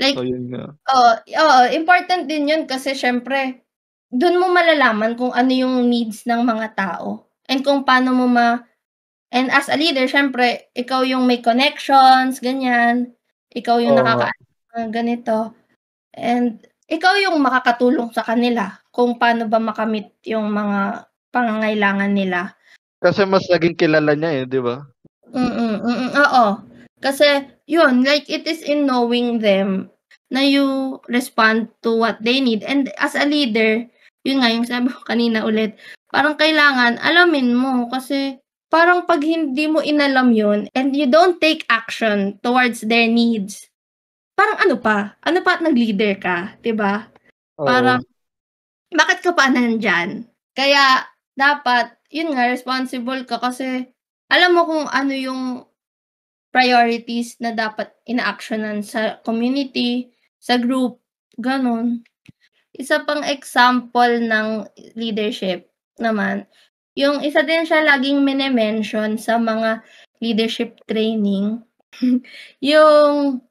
Like, 0.00 0.16
So 0.16 0.26
yun 0.26 0.48
nga. 0.50 0.72
oo, 0.72 1.12
oo, 1.20 1.60
important 1.76 2.24
din 2.26 2.48
yun 2.50 2.62
kasi 2.64 2.96
syempre, 2.96 3.62
doon 4.08 4.40
mo 4.40 4.48
malalaman 4.50 5.14
kung 5.14 5.30
ano 5.36 5.52
yung 5.52 5.84
needs 5.86 6.24
ng 6.24 6.42
mga 6.42 6.72
tao. 6.74 7.28
And 7.44 7.60
kung 7.60 7.84
paano 7.84 8.16
mo 8.16 8.24
ma... 8.24 8.64
And 9.34 9.50
as 9.50 9.68
a 9.68 9.76
leader, 9.76 10.06
syempre, 10.08 10.70
ikaw 10.72 11.02
yung 11.04 11.26
may 11.28 11.42
connections, 11.44 12.40
ganyan. 12.40 13.12
Ikaw 13.52 13.82
yung 13.84 13.98
Oo 13.98 14.00
nakaka... 14.00 14.32
ganito. 14.90 15.52
And 16.14 16.62
ikaw 16.86 17.18
yung 17.20 17.36
makakatulong 17.42 18.14
sa 18.14 18.22
kanila 18.22 18.70
kung 18.94 19.18
paano 19.18 19.50
ba 19.50 19.58
makamit 19.58 20.14
yung 20.24 20.48
mga 20.50 21.04
pangangailangan 21.34 22.14
nila. 22.14 22.54
Kasi 23.02 23.26
mas 23.26 23.42
naging 23.50 23.74
kilala 23.74 24.14
niya 24.14 24.30
eh, 24.40 24.44
di 24.46 24.62
ba? 24.62 24.86
Mm, 25.34 25.82
mm, 25.82 26.10
oo. 26.14 26.46
Kasi 27.02 27.26
yun, 27.66 28.06
like 28.06 28.30
it 28.30 28.46
is 28.46 28.62
in 28.62 28.86
knowing 28.86 29.42
them 29.42 29.90
na 30.30 30.40
you 30.40 30.96
respond 31.10 31.68
to 31.82 31.92
what 31.92 32.16
they 32.22 32.38
need. 32.38 32.62
And 32.64 32.88
as 32.96 33.18
a 33.18 33.26
leader, 33.26 33.84
yun 34.24 34.40
nga 34.40 34.54
yung 34.54 34.64
sabi 34.64 34.88
ko 34.88 35.02
kanina 35.10 35.42
ulit, 35.42 35.76
parang 36.08 36.38
kailangan 36.38 37.02
alamin 37.02 37.52
mo 37.52 37.90
kasi 37.90 38.38
parang 38.72 39.04
pag 39.04 39.22
hindi 39.22 39.68
mo 39.68 39.84
inalam 39.84 40.32
yun 40.34 40.66
and 40.74 40.96
you 40.96 41.06
don't 41.06 41.38
take 41.38 41.66
action 41.68 42.38
towards 42.40 42.82
their 42.86 43.06
needs, 43.06 43.68
parang 44.34 44.58
ano 44.64 44.74
pa? 44.80 45.14
Ano 45.22 45.44
pa 45.44 45.58
at 45.58 45.62
nag-leader 45.62 46.18
ka? 46.18 46.58
'di 46.58 46.74
ba? 46.74 47.06
Oo. 47.60 47.66
Parang, 47.66 48.02
bakit 48.90 49.22
ka 49.22 49.30
pa 49.30 49.46
nandyan? 49.46 50.26
Kaya, 50.54 51.06
dapat, 51.34 51.94
yun 52.10 52.34
nga, 52.34 52.50
responsible 52.50 53.26
ka 53.26 53.42
kasi, 53.42 53.90
alam 54.30 54.54
mo 54.54 54.62
kung 54.66 54.86
ano 54.90 55.14
yung 55.14 55.42
priorities 56.54 57.34
na 57.42 57.50
dapat 57.50 57.90
ina-actionan 58.06 58.86
sa 58.86 59.18
community, 59.26 60.14
sa 60.38 60.54
group, 60.54 61.02
ganun. 61.34 62.06
Isa 62.74 63.02
pang 63.02 63.26
example 63.26 64.22
ng 64.22 64.70
leadership 64.94 65.66
naman, 65.98 66.46
yung 66.94 67.22
isa 67.26 67.42
din 67.42 67.66
siya 67.66 67.82
laging 67.82 68.22
minimension 68.22 69.18
sa 69.18 69.34
mga 69.34 69.82
leadership 70.22 70.78
training, 70.86 71.58
yung 72.62 73.42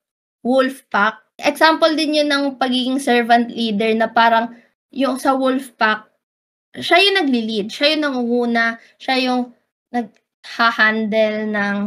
wolf 0.44 0.88
pack. 0.88 1.20
Example 1.40 1.92
din 1.96 2.24
yun 2.24 2.30
ng 2.32 2.56
pagiging 2.56 3.04
servant 3.04 3.52
leader 3.52 3.92
na 3.96 4.08
parang 4.08 4.56
yung 4.96 5.20
sa 5.20 5.36
wolf 5.36 5.76
pack, 5.76 6.08
siya 6.78 6.98
yung 7.06 7.18
nagli-lead, 7.22 7.68
siya 7.70 7.94
yung 7.94 8.04
nangunguna, 8.10 8.66
siya 8.98 9.16
yung 9.30 9.42
nagha-handle 9.94 11.40
ng 11.54 11.78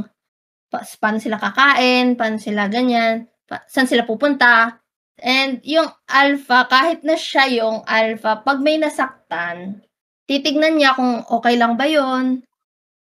pa, 0.70 0.78
paano 0.98 1.18
sila 1.18 1.38
kakain, 1.38 2.14
paano 2.14 2.38
sila 2.38 2.70
ganyan, 2.70 3.26
pa, 3.46 3.62
saan 3.66 3.90
sila 3.90 4.06
pupunta. 4.06 4.78
And 5.18 5.64
yung 5.64 5.88
alpha, 6.06 6.68
kahit 6.68 7.02
na 7.02 7.16
siya 7.16 7.48
yung 7.50 7.82
alpha, 7.88 8.44
pag 8.44 8.60
may 8.60 8.76
nasaktan, 8.76 9.82
titignan 10.28 10.76
niya 10.76 10.94
kung 10.94 11.24
okay 11.26 11.56
lang 11.56 11.74
ba 11.74 11.88
yon 11.88 12.44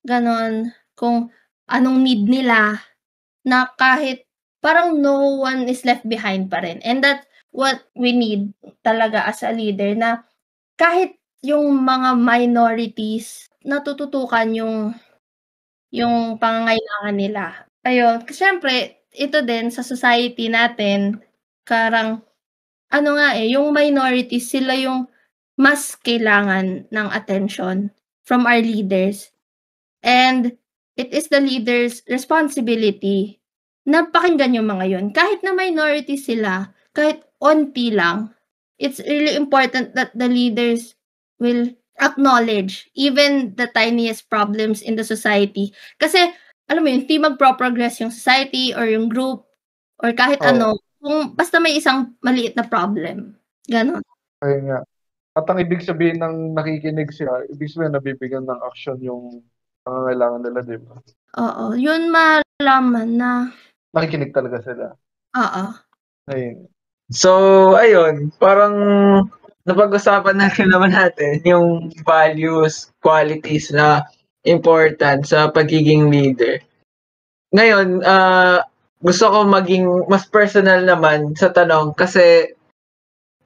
ganon, 0.07 0.71
kung 0.95 1.27
anong 1.67 1.99
need 2.01 2.23
nila, 2.23 2.79
na 3.43 3.67
kahit 3.75 4.25
parang 4.63 4.99
no 4.99 5.43
one 5.43 5.67
is 5.67 5.83
left 5.83 6.07
behind 6.07 6.47
pa 6.47 6.63
rin. 6.63 6.79
And 6.87 7.03
that's 7.03 7.27
what 7.51 7.83
we 7.95 8.15
need 8.15 8.55
talaga 8.85 9.27
as 9.27 9.43
a 9.43 9.51
leader 9.51 9.91
na 9.95 10.23
kahit 10.79 11.18
yung 11.43 11.83
mga 11.83 12.19
minorities 12.19 13.47
natututukan 13.63 14.47
yung 14.55 14.75
yung 15.89 16.37
pangangailangan 16.37 17.15
nila. 17.17 17.43
Ayun, 17.83 18.23
syempre 18.29 19.03
ito 19.15 19.41
din 19.41 19.73
sa 19.73 19.81
society 19.81 20.47
natin 20.51 21.17
karang 21.65 22.21
ano 22.93 23.09
nga 23.17 23.37
eh, 23.37 23.53
yung 23.53 23.73
minorities 23.73 24.49
sila 24.51 24.73
yung 24.77 25.09
mas 25.59 25.95
kailangan 25.99 26.87
ng 26.89 27.07
attention 27.11 27.91
from 28.23 28.47
our 28.47 28.61
leaders. 28.63 29.31
And 30.03 30.55
it 30.95 31.11
is 31.11 31.27
the 31.27 31.43
leader's 31.43 32.03
responsibility 32.07 33.39
na 33.83 34.07
pakinggan 34.07 34.55
yung 34.55 34.69
mga 34.71 34.85
yun. 34.87 35.05
Kahit 35.11 35.43
na 35.43 35.51
minority 35.51 36.15
sila, 36.15 36.71
kahit 36.95 37.23
onti 37.43 37.91
lang, 37.91 38.31
it's 38.79 39.03
really 39.03 39.35
important 39.35 39.95
that 39.99 40.15
the 40.15 40.27
leaders 40.31 40.95
will 41.39 41.71
acknowledge 41.99 42.87
even 42.95 43.51
the 43.59 43.67
tiniest 43.75 44.31
problems 44.31 44.79
in 44.79 44.95
the 44.95 45.03
society. 45.03 45.71
Kasi, 45.99 46.31
alam 46.71 46.83
mo 46.83 46.87
yun, 46.87 47.03
hindi 47.03 47.19
magpro-progress 47.19 47.99
yung 47.99 48.13
society 48.13 48.71
or 48.71 48.87
yung 48.87 49.09
group 49.11 49.43
or 49.99 50.15
kahit 50.15 50.39
Oo. 50.39 50.47
ano, 50.47 50.67
kung 50.99 51.35
basta 51.35 51.59
may 51.59 51.75
isang 51.75 52.15
maliit 52.23 52.55
na 52.55 52.63
problem. 52.63 53.35
Ganon. 53.67 54.03
Ayun 54.43 54.71
nga. 54.71 54.79
At 55.35 55.45
ang 55.47 55.59
ibig 55.59 55.83
sabihin 55.83 56.19
ng 56.19 56.55
nakikinig 56.55 57.11
siya, 57.11 57.47
ibig 57.51 57.71
sabihin 57.71 57.95
nabibigyan 57.95 58.47
ng 58.47 58.59
action 58.63 58.99
yung 58.99 59.43
pangangailangan 59.83 60.41
nila, 60.43 60.59
di 60.63 60.77
ba? 60.79 60.95
Oo. 61.39 61.75
Yun 61.75 62.11
malaman 62.11 63.09
na, 63.15 63.31
Nakikinig 63.95 64.31
talaga 64.31 64.61
sila. 64.63 64.93
oo. 65.35 65.65
Ayun. 66.29 66.67
So, 67.09 67.31
ayun, 67.73 68.29
parang 68.37 68.75
napag-usapan 69.67 70.35
na 70.39 70.47
rin 70.51 70.69
naman 70.71 70.93
natin 70.95 71.41
yung 71.43 71.91
values, 72.03 72.91
qualities 73.03 73.71
na 73.71 74.07
important 74.47 75.27
sa 75.27 75.51
pagiging 75.51 76.07
leader. 76.07 76.63
Ngayon, 77.51 78.03
ah, 78.05 78.63
gusto 79.01 79.25
ko 79.31 79.47
maging 79.47 79.87
mas 80.11 80.27
personal 80.27 80.83
naman 80.83 81.33
sa 81.35 81.51
tanong 81.51 81.95
kasi 81.95 82.53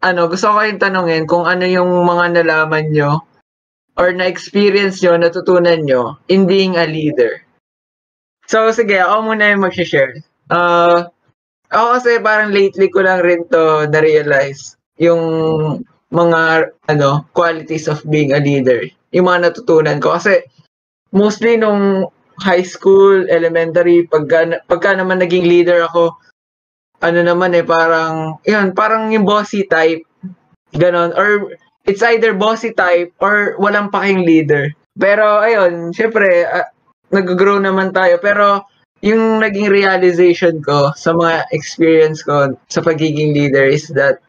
ano, 0.03 0.27
gusto 0.27 0.51
ko 0.51 0.59
kayong 0.59 0.83
tanongin 0.83 1.23
kung 1.23 1.47
ano 1.47 1.63
yung 1.63 1.87
mga 2.03 2.43
nalaman 2.43 2.91
nyo 2.91 3.23
or 3.95 4.11
na-experience 4.11 4.99
nyo, 4.99 5.15
natutunan 5.15 5.79
nyo 5.85 6.19
in 6.27 6.43
being 6.43 6.75
a 6.75 6.83
leader. 6.83 7.39
So, 8.51 8.67
sige, 8.75 8.99
ako 8.99 9.31
muna 9.31 9.55
yung 9.55 9.63
mag-share. 9.63 10.19
Ah, 10.51 11.07
Ako 11.73 11.97
kasi 11.97 12.21
parang 12.21 12.53
lately 12.53 12.85
ko 12.93 13.01
lang 13.01 13.25
rin 13.25 13.49
to 13.49 13.89
na-realize 13.89 14.77
yung 15.01 15.21
mga 16.13 16.69
ano 16.93 17.25
qualities 17.33 17.89
of 17.89 18.05
being 18.05 18.31
a 18.31 18.39
leader. 18.39 18.85
Yung 19.09 19.25
mga 19.25 19.49
natutunan 19.49 19.97
ko 19.97 20.13
kasi 20.13 20.45
mostly 21.09 21.57
nung 21.57 22.09
high 22.41 22.65
school, 22.65 23.29
elementary, 23.29 24.09
pagka, 24.09 24.61
pagka 24.65 24.97
naman 24.97 25.21
naging 25.21 25.45
leader 25.45 25.85
ako, 25.85 26.17
ano 27.03 27.19
naman 27.21 27.53
eh, 27.53 27.61
parang, 27.61 28.41
yun, 28.47 28.73
parang 28.73 29.13
yung 29.13 29.27
bossy 29.27 29.67
type, 29.69 30.01
ganon, 30.73 31.13
or 31.13 31.53
it's 31.85 32.01
either 32.01 32.33
bossy 32.33 32.73
type 32.73 33.13
or 33.21 33.53
walang 33.61 33.93
paking 33.93 34.25
leader. 34.25 34.73
Pero, 34.97 35.45
ayun, 35.45 35.93
syempre, 35.93 36.47
uh, 36.49 36.65
nag-grow 37.13 37.61
naman 37.61 37.93
tayo, 37.93 38.17
pero 38.17 38.65
yung 39.03 39.43
naging 39.43 39.67
realization 39.67 40.63
ko 40.63 40.95
sa 40.95 41.11
mga 41.11 41.43
experience 41.51 42.23
ko 42.23 42.55
sa 42.71 42.79
pagiging 42.79 43.35
leader 43.35 43.67
is 43.67 43.91
that 43.91 44.23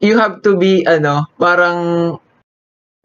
you 0.00 0.16
have 0.16 0.42
to 0.42 0.56
be, 0.56 0.82
ano, 0.88 1.28
parang 1.38 2.16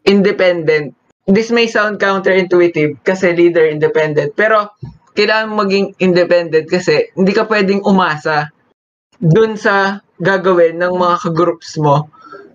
independent 0.07 0.95
this 1.25 1.49
may 1.49 1.65
sound 1.65 1.97
counterintuitive 1.97 3.01
kasi 3.01 3.33
leader 3.33 3.65
independent. 3.65 4.33
Pero 4.37 4.73
kailangan 5.17 5.57
maging 5.57 5.87
independent 5.97 6.69
kasi 6.69 7.09
hindi 7.17 7.33
ka 7.33 7.49
pwedeng 7.49 7.81
umasa 7.85 8.49
dun 9.17 9.57
sa 9.57 10.05
gagawin 10.21 10.77
ng 10.79 10.93
mga 10.95 11.15
ka-groups 11.27 11.81
mo. 11.81 12.07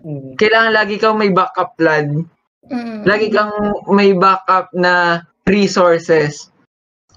Mm. 0.06 0.38
Kailangan 0.38 0.72
lagi 0.72 0.96
kang 0.96 1.18
may 1.18 1.32
backup 1.34 1.74
plan. 1.76 2.24
Mm. 2.70 3.04
Lagi 3.04 3.28
kang 3.32 3.52
may 3.90 4.14
backup 4.14 4.70
na 4.72 5.24
resources. 5.44 6.48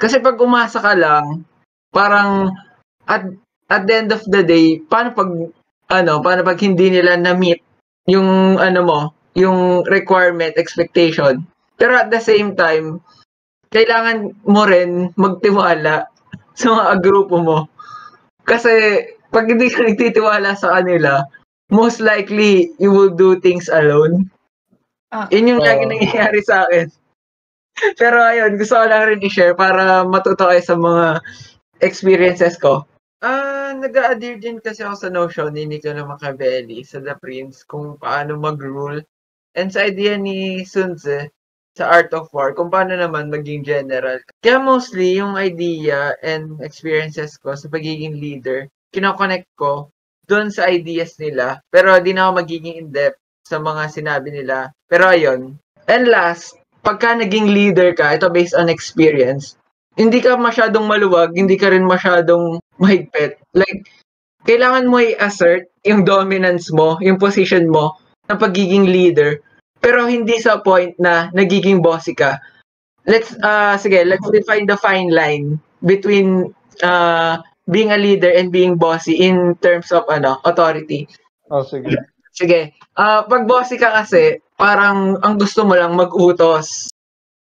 Kasi 0.02 0.20
pag 0.20 0.42
umasa 0.42 0.82
ka 0.82 0.98
lang, 0.98 1.46
parang 1.94 2.50
at 3.06 3.30
at 3.70 3.86
the 3.86 3.94
end 3.94 4.10
of 4.12 4.26
the 4.26 4.42
day, 4.42 4.82
paano 4.90 5.14
pag 5.14 5.30
ano, 5.90 6.22
paano 6.24 6.42
pag 6.46 6.60
hindi 6.62 6.94
nila 6.94 7.18
na-meet 7.20 7.60
yung 8.08 8.60
ano 8.60 8.80
mo, 8.84 9.00
yung 9.34 9.88
requirement, 9.88 10.56
expectation. 10.60 11.44
Pero 11.80 11.98
at 11.98 12.12
the 12.14 12.22
same 12.22 12.54
time, 12.56 13.02
kailangan 13.74 14.38
mo 14.46 14.64
rin 14.70 15.12
magtiwala 15.18 16.06
sa 16.60 16.68
mga 16.70 16.94
grupo 17.02 17.42
mo. 17.42 17.58
Kasi 18.46 19.04
pag 19.34 19.50
hindi 19.50 19.72
ka 19.72 19.82
nagtitiwala 19.88 20.54
sa 20.54 20.80
kanila, 20.80 21.26
most 21.74 21.98
likely 22.04 22.70
you 22.78 22.94
will 22.94 23.10
do 23.10 23.40
things 23.42 23.72
alone. 23.72 24.30
Ah, 25.10 25.26
Yun 25.34 25.58
yung 25.58 25.62
oh. 25.62 25.66
lagi 25.66 25.90
nangyayari 25.90 26.42
sa 26.46 26.70
akin. 26.70 26.90
Pero 28.02 28.22
ayun, 28.22 28.58
gusto 28.62 28.78
ko 28.78 28.86
lang 28.86 29.10
rin 29.10 29.26
i-share 29.26 29.58
para 29.58 30.06
matuto 30.06 30.46
kayo 30.46 30.62
sa 30.62 30.78
mga 30.78 31.22
experiences 31.82 32.58
ko. 32.62 32.86
Ah, 33.24 33.72
nag-adhere 33.72 34.36
din 34.36 34.60
kasi 34.60 34.84
ako 34.84 34.96
sa 35.00 35.10
notion 35.10 35.56
ni 35.56 35.64
Nicola 35.64 36.04
Machiavelli 36.04 36.84
sa 36.84 37.00
The 37.00 37.16
Prince 37.16 37.64
kung 37.64 37.96
paano 37.96 38.36
mag-rule 38.36 39.00
And 39.54 39.70
sa 39.70 39.86
idea 39.86 40.18
ni 40.18 40.66
Sun 40.66 40.98
Tzu, 40.98 41.30
sa 41.78 41.86
Art 41.90 42.10
of 42.14 42.30
War, 42.34 42.58
kung 42.58 42.74
paano 42.74 42.98
naman 42.98 43.30
maging 43.30 43.62
general. 43.62 44.18
Kaya 44.42 44.58
mostly, 44.58 45.18
yung 45.18 45.38
idea 45.38 46.18
and 46.26 46.58
experiences 46.62 47.38
ko 47.38 47.54
sa 47.54 47.70
pagiging 47.70 48.18
leader, 48.18 48.66
kinoconnect 48.94 49.46
ko 49.58 49.94
doon 50.26 50.50
sa 50.50 50.70
ideas 50.70 51.18
nila. 51.22 51.62
Pero 51.70 51.94
di 52.02 52.14
na 52.14 52.30
ako 52.30 52.46
magiging 52.46 52.76
in-depth 52.86 53.22
sa 53.46 53.62
mga 53.62 53.90
sinabi 53.94 54.34
nila. 54.34 54.74
Pero 54.90 55.10
ayun. 55.14 55.58
And 55.86 56.10
last, 56.10 56.58
pagka 56.82 57.14
naging 57.14 57.54
leader 57.54 57.94
ka, 57.94 58.14
ito 58.18 58.30
based 58.34 58.58
on 58.58 58.74
experience, 58.74 59.54
hindi 59.94 60.18
ka 60.22 60.34
masyadong 60.34 60.90
maluwag, 60.90 61.38
hindi 61.38 61.58
ka 61.62 61.70
rin 61.70 61.86
masyadong 61.86 62.58
mahigpit. 62.80 63.38
Like, 63.54 63.86
kailangan 64.48 64.90
mo 64.90 65.00
i-assert 65.00 65.70
yung 65.84 66.04
dominance 66.04 66.72
mo, 66.72 67.00
yung 67.00 67.20
position 67.20 67.70
mo, 67.70 67.98
ng 68.32 68.40
pagiging 68.40 68.88
leader, 68.88 69.40
pero 69.84 70.08
hindi 70.08 70.40
sa 70.40 70.64
point 70.64 70.96
na 71.00 71.28
nagiging 71.36 71.84
bossy 71.84 72.16
ka. 72.16 72.40
Let's, 73.04 73.36
uh, 73.44 73.76
sige, 73.76 74.08
let's 74.08 74.24
define 74.32 74.64
the 74.64 74.80
fine 74.80 75.12
line 75.12 75.60
between 75.84 76.56
uh, 76.80 77.44
being 77.68 77.92
a 77.92 78.00
leader 78.00 78.32
and 78.32 78.48
being 78.48 78.80
bossy 78.80 79.20
in 79.20 79.60
terms 79.60 79.92
of 79.92 80.08
ano 80.08 80.40
authority. 80.48 81.08
Oh, 81.52 81.68
sige. 81.68 81.92
Sige. 82.32 82.72
Uh, 82.96 83.28
pag 83.28 83.44
bossy 83.44 83.76
ka 83.76 83.92
kasi, 83.92 84.40
parang 84.56 85.20
ang 85.20 85.36
gusto 85.36 85.68
mo 85.68 85.76
lang 85.76 86.00
mag-utos. 86.00 86.88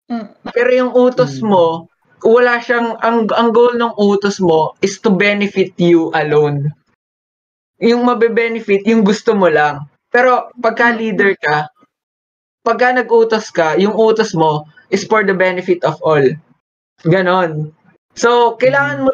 Hmm. 0.09 0.33
Pero 0.57 0.71
yung 0.73 0.93
utos 0.97 1.37
hmm. 1.39 1.53
mo, 1.53 1.92
wala 2.23 2.63
siyang, 2.63 2.99
ang, 3.03 3.27
ang 3.35 3.51
goal 3.51 3.75
ng 3.75 3.95
utos 3.99 4.39
mo 4.39 4.75
is 4.83 4.99
to 5.03 5.11
benefit 5.11 5.75
you 5.79 6.11
alone. 6.15 6.71
Yung 7.83 8.07
mabe-benefit, 8.07 8.87
yung 8.87 9.03
gusto 9.03 9.35
mo 9.35 9.51
lang. 9.51 9.91
Pero 10.13 10.51
pagka 10.61 10.95
leader 10.95 11.35
ka, 11.39 11.67
pagka 12.63 12.95
nag-utos 12.95 13.51
ka, 13.51 13.75
yung 13.75 13.95
utos 13.99 14.33
mo 14.39 14.67
is 14.95 15.03
for 15.03 15.27
the 15.27 15.35
benefit 15.35 15.83
of 15.83 15.99
all. 16.07 16.23
Ganon. 17.03 17.75
So, 18.15 18.55
kailangan 18.61 19.09
mo 19.09 19.13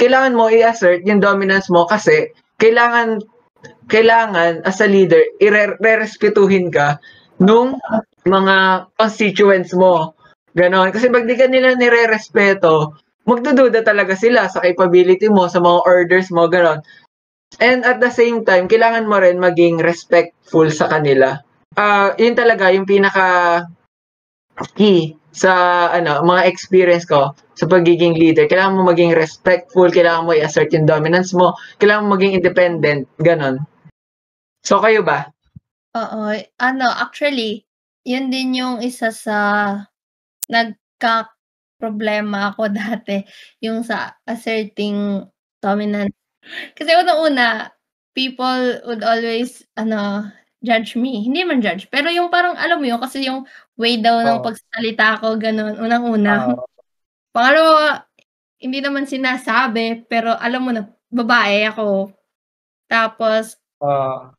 kailangan 0.00 0.32
mo 0.32 0.48
i-assert 0.48 1.04
yung 1.04 1.20
dominance 1.20 1.68
mo 1.68 1.84
kasi 1.84 2.32
kailangan 2.56 3.20
kailangan 3.92 4.64
as 4.64 4.80
a 4.80 4.88
leader 4.88 5.20
irerespetuhin 5.44 6.72
ka 6.72 6.96
nung 7.36 7.76
mga 8.24 8.88
constituents 8.96 9.76
mo. 9.76 10.16
Ganon. 10.54 10.90
Kasi 10.90 11.10
pag 11.10 11.26
di 11.26 11.38
ka 11.38 11.46
nila 11.46 11.78
nire-respeto, 11.78 12.98
magdududa 13.28 13.86
talaga 13.86 14.18
sila 14.18 14.50
sa 14.50 14.64
capability 14.64 15.30
mo, 15.30 15.46
sa 15.46 15.62
mga 15.62 15.78
orders 15.86 16.28
mo, 16.34 16.50
ganon. 16.50 16.82
And 17.58 17.82
at 17.82 17.98
the 17.98 18.10
same 18.10 18.46
time, 18.46 18.70
kailangan 18.70 19.10
mo 19.10 19.18
rin 19.18 19.42
maging 19.42 19.82
respectful 19.82 20.70
sa 20.70 20.86
kanila. 20.86 21.38
Uh, 21.74 22.14
yun 22.18 22.34
talaga 22.34 22.70
yung 22.70 22.86
pinaka 22.86 23.66
key 24.74 25.14
sa 25.30 25.86
ano 25.94 26.26
mga 26.26 26.50
experience 26.50 27.06
ko 27.06 27.34
sa 27.54 27.64
pagiging 27.66 28.18
leader. 28.18 28.50
Kailangan 28.50 28.78
mo 28.78 28.82
maging 28.90 29.14
respectful, 29.14 29.90
kailangan 29.90 30.26
mo 30.26 30.34
i-assert 30.34 30.70
yung 30.74 30.86
dominance 30.86 31.34
mo, 31.34 31.54
kailangan 31.78 32.06
mo 32.06 32.18
maging 32.18 32.38
independent, 32.38 33.06
ganon. 33.22 33.62
So 34.66 34.82
kayo 34.82 35.02
ba? 35.06 35.30
Oo, 35.94 36.30
ano, 36.62 36.86
actually, 36.86 37.66
yun 38.06 38.30
din 38.30 38.54
yung 38.54 38.78
isa 38.78 39.10
sa 39.10 39.36
nagka 40.50 41.30
problema 41.78 42.50
ako 42.50 42.68
dati, 42.82 43.22
yung 43.62 43.86
sa 43.86 44.18
asserting 44.26 45.24
dominance 45.62 46.20
kasi 46.74 46.90
unang-una, 46.96 47.70
people 48.16 48.80
would 48.88 49.04
always 49.04 49.62
ano, 49.76 50.28
judge 50.64 50.96
me. 50.96 51.24
Hindi 51.24 51.44
man 51.44 51.64
judge, 51.64 51.88
pero 51.88 52.08
yung 52.12 52.32
parang 52.32 52.56
alam 52.56 52.80
mo 52.80 52.86
yun, 52.88 53.00
kasi 53.00 53.24
yung 53.24 53.44
way 53.76 54.00
daw 54.00 54.20
ng 54.24 54.40
oh. 54.40 54.44
pagsasalita 54.44 55.20
ko, 55.20 55.36
gano'n, 55.36 55.80
unang-una. 55.80 56.56
Oh. 56.56 56.64
Pangalawa, 57.32 58.04
hindi 58.60 58.80
naman 58.82 59.08
sinasabi, 59.08 60.04
pero 60.08 60.36
alam 60.36 60.60
mo 60.64 60.70
na, 60.74 60.84
babae 61.10 61.64
ako. 61.68 62.12
Tapos, 62.90 63.56
uh. 63.80 64.32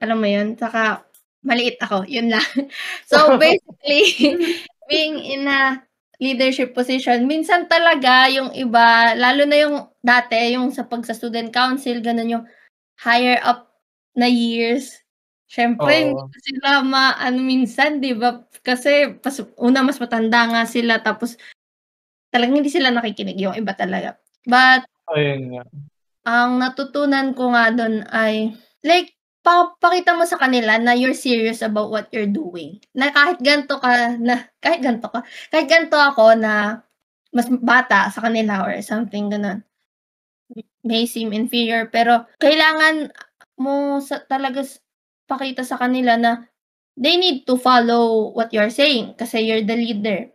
alam 0.00 0.18
mo 0.20 0.28
yun, 0.28 0.56
saka 0.56 1.04
maliit 1.44 1.76
ako, 1.82 2.08
yun 2.08 2.32
lang. 2.32 2.48
so, 3.10 3.36
basically, 3.36 4.04
being 4.88 5.18
in 5.20 5.48
a 5.48 5.80
leadership 6.22 6.72
position, 6.72 7.26
minsan 7.26 7.66
talaga 7.66 8.30
yung 8.30 8.54
iba, 8.54 9.12
lalo 9.18 9.42
na 9.44 9.56
yung 9.58 9.76
dati, 9.98 10.54
yung 10.54 10.70
sa 10.70 10.86
pag 10.86 11.02
sa 11.02 11.16
student 11.16 11.50
council, 11.50 11.98
ganun 11.98 12.38
yung 12.40 12.44
higher 13.02 13.40
up 13.42 13.74
na 14.14 14.30
years. 14.30 15.02
Siyempre, 15.50 16.10
hindi 16.10 16.38
sila 16.42 16.82
ma, 16.82 17.14
ano 17.18 17.38
minsan, 17.42 18.02
di 18.02 18.14
ba? 18.14 18.42
Kasi, 18.62 19.18
pas, 19.22 19.38
una, 19.58 19.82
mas 19.86 19.98
matanda 20.02 20.46
nga 20.50 20.62
sila, 20.66 20.98
tapos, 21.02 21.38
talagang 22.34 22.58
hindi 22.62 22.70
sila 22.70 22.90
nakikinig 22.90 23.38
yung 23.38 23.54
iba 23.54 23.74
talaga. 23.74 24.18
But, 24.46 24.86
Ayun 25.14 25.54
nga. 25.54 25.62
ang 26.26 26.58
natutunan 26.58 27.34
ko 27.38 27.54
nga 27.54 27.70
doon 27.70 28.02
ay, 28.10 28.54
like, 28.82 29.13
papakita 29.44 30.16
mo 30.16 30.24
sa 30.24 30.40
kanila 30.40 30.80
na 30.80 30.96
you're 30.96 31.14
serious 31.14 31.60
about 31.60 31.92
what 31.92 32.08
you're 32.10 32.30
doing. 32.30 32.80
Na 32.96 33.12
kahit 33.12 33.38
ganto 33.44 33.76
ka, 33.76 34.16
na 34.16 34.48
kahit 34.64 34.80
ganto 34.80 35.12
ka, 35.12 35.20
kahit 35.52 35.68
ganto 35.68 36.00
ako 36.00 36.32
na 36.34 36.80
mas 37.28 37.46
bata 37.52 38.08
sa 38.08 38.24
kanila 38.24 38.64
or 38.64 38.80
something 38.80 39.28
ganun. 39.28 39.60
May 40.80 41.04
seem 41.04 41.36
inferior, 41.36 41.92
pero 41.92 42.24
kailangan 42.40 43.12
mo 43.60 44.00
sa, 44.00 44.24
talaga 44.24 44.64
pakita 45.28 45.64
sa 45.64 45.76
kanila 45.76 46.16
na 46.16 46.48
they 46.96 47.20
need 47.20 47.44
to 47.44 47.60
follow 47.60 48.32
what 48.32 48.52
you're 48.54 48.72
saying 48.72 49.12
kasi 49.20 49.44
you're 49.44 49.66
the 49.66 49.76
leader. 49.76 50.30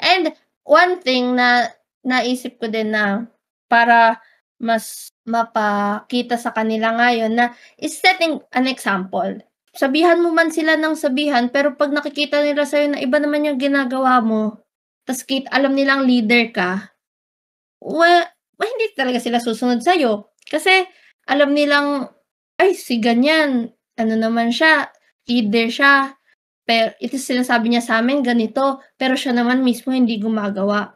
And 0.00 0.32
one 0.64 1.04
thing 1.04 1.36
na 1.36 1.68
naisip 2.06 2.60
ko 2.60 2.70
din 2.70 2.96
na 2.96 3.28
para 3.68 4.20
mas 4.62 5.10
mapakita 5.26 6.36
sa 6.38 6.52
kanila 6.54 6.94
ngayon 6.96 7.32
na 7.34 7.46
is 7.80 7.96
setting 7.98 8.40
an 8.54 8.66
example. 8.70 9.40
Sabihan 9.74 10.22
mo 10.22 10.30
man 10.30 10.54
sila 10.54 10.78
ng 10.78 10.94
sabihan, 10.94 11.50
pero 11.50 11.74
pag 11.74 11.90
nakikita 11.90 12.40
nila 12.44 12.62
sa'yo 12.68 12.94
na 12.94 13.00
iba 13.02 13.18
naman 13.18 13.46
yung 13.50 13.58
ginagawa 13.58 14.22
mo, 14.22 14.62
tas 15.04 15.26
kit 15.26 15.44
alam 15.50 15.74
nilang 15.74 16.06
leader 16.06 16.48
ka, 16.54 16.94
well, 17.82 18.24
well, 18.58 18.70
hindi 18.78 18.94
talaga 18.96 19.20
sila 19.22 19.38
susunod 19.42 19.82
sa'yo. 19.84 20.30
Kasi, 20.48 20.86
alam 21.30 21.52
nilang, 21.54 22.10
ay, 22.60 22.74
si 22.78 22.98
ganyan, 23.02 23.72
ano 23.98 24.14
naman 24.18 24.50
siya, 24.54 24.90
leader 25.30 25.68
siya, 25.70 25.94
pero 26.66 26.94
ito 27.02 27.16
sinasabi 27.20 27.70
niya 27.72 27.82
sa 27.84 28.00
amin, 28.02 28.22
ganito, 28.24 28.80
pero 28.96 29.14
siya 29.18 29.34
naman 29.36 29.62
mismo 29.66 29.92
hindi 29.94 30.18
gumagawa. 30.22 30.94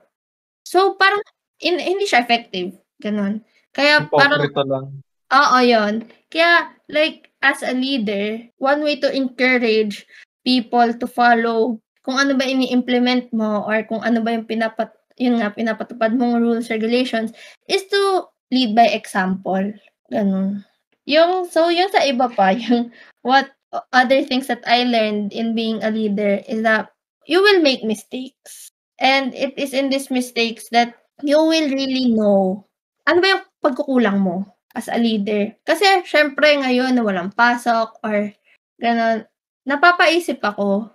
So, 0.67 0.97
parang, 1.01 1.23
in, 1.63 1.79
hindi 1.83 2.07
siya 2.09 2.25
effective. 2.25 2.77
Ganon. 2.99 3.45
Kaya, 3.73 4.07
parang, 4.11 4.43
Hipokrito 4.43 4.65
lang. 4.67 4.87
Oo, 5.31 5.59
yun. 5.63 5.95
Kaya, 6.33 6.73
like, 6.91 7.31
as 7.45 7.63
a 7.63 7.75
leader, 7.75 8.43
one 8.59 8.83
way 8.83 8.99
to 8.99 9.09
encourage 9.13 10.09
people 10.43 10.91
to 10.97 11.07
follow 11.07 11.79
kung 12.03 12.17
ano 12.17 12.33
ba 12.35 12.49
ini-implement 12.49 13.29
mo 13.37 13.69
or 13.69 13.85
kung 13.85 14.01
ano 14.01 14.25
ba 14.25 14.33
yung 14.33 14.49
pinapat 14.49 14.89
yun 15.19 15.43
nga, 15.43 15.51
pinapatupad 15.53 16.15
mong 16.15 16.41
rules, 16.41 16.71
regulations, 16.71 17.35
is 17.67 17.85
to 17.91 18.25
lead 18.55 18.73
by 18.73 18.87
example. 18.87 19.75
Ganun. 20.09 20.63
Yung, 21.05 21.51
so, 21.51 21.69
yung 21.69 21.91
sa 21.91 22.07
iba 22.07 22.31
pa, 22.31 22.55
yung 22.65 22.95
what 23.27 23.51
other 23.93 24.25
things 24.25 24.47
that 24.47 24.63
I 24.65 24.87
learned 24.87 25.35
in 25.35 25.53
being 25.53 25.83
a 25.83 25.91
leader 25.91 26.41
is 26.49 26.63
that 26.63 26.95
you 27.27 27.43
will 27.43 27.61
make 27.61 27.85
mistakes. 27.85 28.71
And 28.99 29.35
it 29.35 29.59
is 29.59 29.75
in 29.75 29.91
these 29.91 30.11
mistakes 30.11 30.71
that 30.73 30.97
you 31.23 31.37
will 31.37 31.69
really 31.69 32.15
know 32.15 32.68
ano 33.09 33.19
ba 33.25 33.29
yung 33.33 33.45
pagkukulang 33.65 34.21
mo 34.21 34.45
as 34.77 34.93
a 34.93 35.01
leader. 35.01 35.57
Kasi, 35.65 36.05
syempre, 36.05 36.53
ngayon 36.61 36.93
na 36.93 37.03
walang 37.03 37.33
pasok 37.33 37.99
or 38.05 38.31
gano'n, 38.77 39.25
napapaisip 39.65 40.39
ako, 40.45 40.93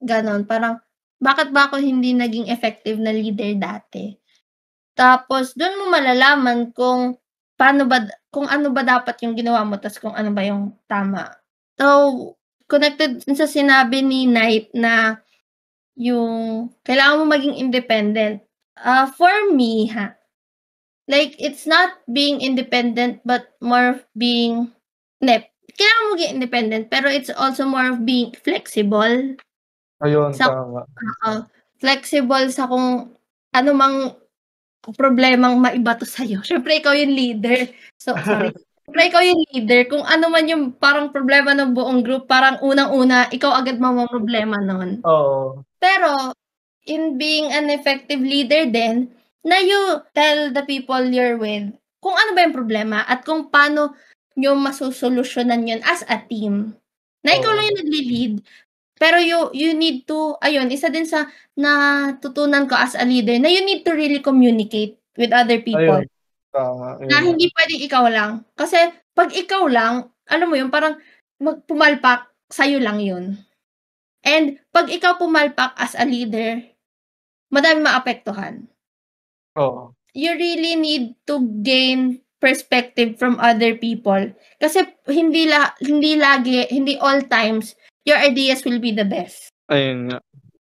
gano'n, 0.00 0.46
parang, 0.46 0.78
bakit 1.18 1.50
ba 1.50 1.66
ako 1.68 1.82
hindi 1.82 2.14
naging 2.14 2.48
effective 2.52 3.00
na 3.00 3.10
leader 3.10 3.58
dati? 3.58 4.14
Tapos, 4.96 5.52
doon 5.52 5.76
mo 5.84 5.84
malalaman 5.92 6.72
kung 6.72 7.20
paano 7.60 7.84
ba, 7.84 8.04
kung 8.32 8.48
ano 8.48 8.72
ba 8.72 8.84
dapat 8.84 9.20
yung 9.24 9.36
ginawa 9.36 9.64
mo, 9.64 9.76
tapos 9.76 10.00
kung 10.00 10.16
ano 10.16 10.32
ba 10.32 10.44
yung 10.44 10.72
tama. 10.88 11.36
So, 11.76 12.36
connected 12.64 13.20
sa 13.36 13.44
sinabi 13.44 14.00
ni 14.00 14.24
Knight 14.24 14.72
na 14.72 15.20
yung 15.96 16.68
kailangan 16.84 17.20
mo 17.20 17.24
maging 17.28 17.60
independent. 17.60 18.40
Uh, 18.76 19.08
for 19.16 19.32
me, 19.52 19.88
ha, 19.92 20.15
like, 21.06 21.34
it's 21.38 21.66
not 21.66 21.98
being 22.10 22.42
independent, 22.42 23.22
but 23.24 23.54
more 23.62 23.96
of 23.96 23.98
being, 24.18 24.70
ne, 25.22 25.46
kailangan 25.76 26.02
mo 26.02 26.08
maging 26.16 26.34
independent, 26.40 26.84
pero 26.90 27.06
it's 27.10 27.30
also 27.30 27.66
more 27.66 27.86
of 27.90 28.02
being 28.02 28.32
flexible. 28.42 29.36
Ayun, 30.02 30.30
Sa- 30.34 30.52
tama. 30.52 30.84
Oo. 30.84 31.32
flexible 31.76 32.48
sa 32.48 32.64
kung 32.64 33.12
ano 33.52 33.70
mang 33.76 34.16
problemang 34.96 35.60
maibato 35.60 36.08
sa'yo. 36.08 36.40
Siyempre, 36.46 36.80
ikaw 36.80 36.96
yung 36.96 37.12
leader. 37.12 37.68
So, 38.00 38.16
sorry. 38.24 38.54
Siyempre, 38.86 39.02
ikaw 39.10 39.22
yung 39.24 39.42
leader. 39.50 39.80
Kung 39.90 40.04
ano 40.06 40.30
man 40.30 40.46
yung 40.46 40.72
parang 40.78 41.10
problema 41.10 41.52
ng 41.52 41.74
buong 41.74 42.00
group, 42.06 42.30
parang 42.30 42.62
unang-una, 42.62 43.26
ikaw 43.34 43.58
agad 43.60 43.82
problema 43.82 44.62
nun. 44.62 45.02
Oo. 45.02 45.66
Pero, 45.82 46.32
in 46.86 47.18
being 47.18 47.50
an 47.50 47.66
effective 47.68 48.22
leader 48.22 48.70
din, 48.70 49.10
na 49.46 49.62
you 49.62 50.02
tell 50.10 50.50
the 50.50 50.66
people 50.66 51.06
you're 51.06 51.38
with 51.38 51.70
kung 52.02 52.16
ano 52.18 52.34
ba 52.34 52.42
yung 52.46 52.56
problema 52.56 53.06
at 53.06 53.22
kung 53.22 53.46
paano 53.46 53.94
nyo 54.36 54.58
masusolusyonan 54.58 55.66
yun 55.66 55.82
as 55.86 56.02
a 56.06 56.18
team. 56.26 56.74
Na 57.24 57.34
ikaw 57.34 57.50
Oo. 57.50 57.56
lang 57.56 57.66
yung 57.72 57.80
nagli-lead. 57.82 58.34
Pero 58.96 59.20
you, 59.20 59.52
you 59.52 59.70
need 59.76 60.08
to, 60.08 60.38
ayun, 60.40 60.70
isa 60.72 60.88
din 60.88 61.04
sa 61.04 61.28
natutunan 61.56 62.68
ko 62.68 62.76
as 62.76 62.96
a 62.96 63.04
leader 63.04 63.36
na 63.36 63.50
you 63.50 63.64
need 63.64 63.84
to 63.84 63.92
really 63.92 64.20
communicate 64.20 64.96
with 65.18 65.32
other 65.32 65.60
people. 65.60 66.04
Ayun. 66.04 66.08
Tama. 66.52 67.00
Na 67.04 67.20
Ayun. 67.20 67.36
hindi 67.36 67.52
pwedeng 67.52 67.82
ikaw 67.84 68.04
lang. 68.08 68.32
Kasi 68.56 68.78
pag 69.12 69.32
ikaw 69.32 69.68
lang, 69.68 70.08
alam 70.28 70.48
mo 70.48 70.56
yun, 70.56 70.72
parang 70.72 70.96
magpumalpak, 71.40 72.28
sa'yo 72.48 72.80
lang 72.80 73.02
yun. 73.02 73.36
And 74.24 74.62
pag 74.72 74.88
ikaw 74.88 75.20
pumalpak 75.20 75.76
as 75.76 75.92
a 75.98 76.06
leader, 76.06 76.62
madami 77.52 77.84
maapektuhan. 77.84 78.68
Oo. 79.56 79.92
You 80.16 80.32
really 80.36 80.76
need 80.76 81.16
to 81.28 81.44
gain 81.60 82.24
perspective 82.40 83.16
from 83.20 83.40
other 83.40 83.76
people. 83.76 84.32
Kasi 84.60 84.84
hindi 85.08 85.48
la 85.48 85.72
hindi 85.80 86.16
lagi, 86.16 86.68
hindi 86.68 86.96
all 87.00 87.24
times 87.28 87.76
your 88.08 88.16
ideas 88.20 88.64
will 88.64 88.80
be 88.80 88.92
the 88.92 89.04
best. 89.04 89.52
Ayun 89.68 90.12
nga. 90.12 90.18